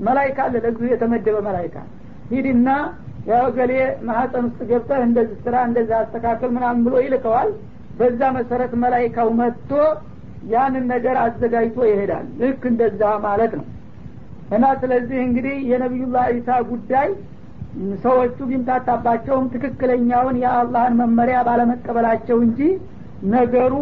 መላይካ 0.07 0.38
አለ 0.47 0.55
ለጊዜ 0.64 0.86
የተመደበ 0.93 1.36
መላይካ 1.49 1.76
ሂድና 2.30 2.68
የገሌ 3.28 3.72
ማህፀን 4.07 4.45
ውስጥ 4.49 4.61
ገብተህ 4.70 5.01
እንደዚህ 5.09 5.36
ስራ 5.45 5.57
እንደዚህ 5.68 5.95
አስተካከል 5.99 6.51
ምናምን 6.57 6.80
ብሎ 6.86 6.95
ይልከዋል። 7.05 7.51
በዛ 7.99 8.20
መሰረት 8.36 8.72
መላይካው 8.82 9.28
መጥቶ 9.40 9.70
ያንን 10.51 10.84
ነገር 10.93 11.16
አዘጋጅቶ 11.22 11.78
ይሄዳል። 11.88 12.26
ልክ 12.40 12.62
እንደዛ 12.70 13.03
ማለት 13.24 13.53
ነው። 13.59 13.66
እና 14.57 14.64
ስለዚህ 14.80 15.18
እንግዲህ 15.26 15.57
የነቢዩላህ 15.70 16.24
ኢሳ 16.36 16.59
ጉዳይ 16.70 17.09
ሰዎቹ 18.03 18.38
ቢምታታባቸውም 18.49 19.47
ትክክለኛውን 19.53 20.36
የአላህን 20.43 20.97
መመሪያ 21.01 21.36
ባለመቀበላቸው 21.47 22.38
እንጂ 22.47 22.61
ነገሩ 23.34 23.74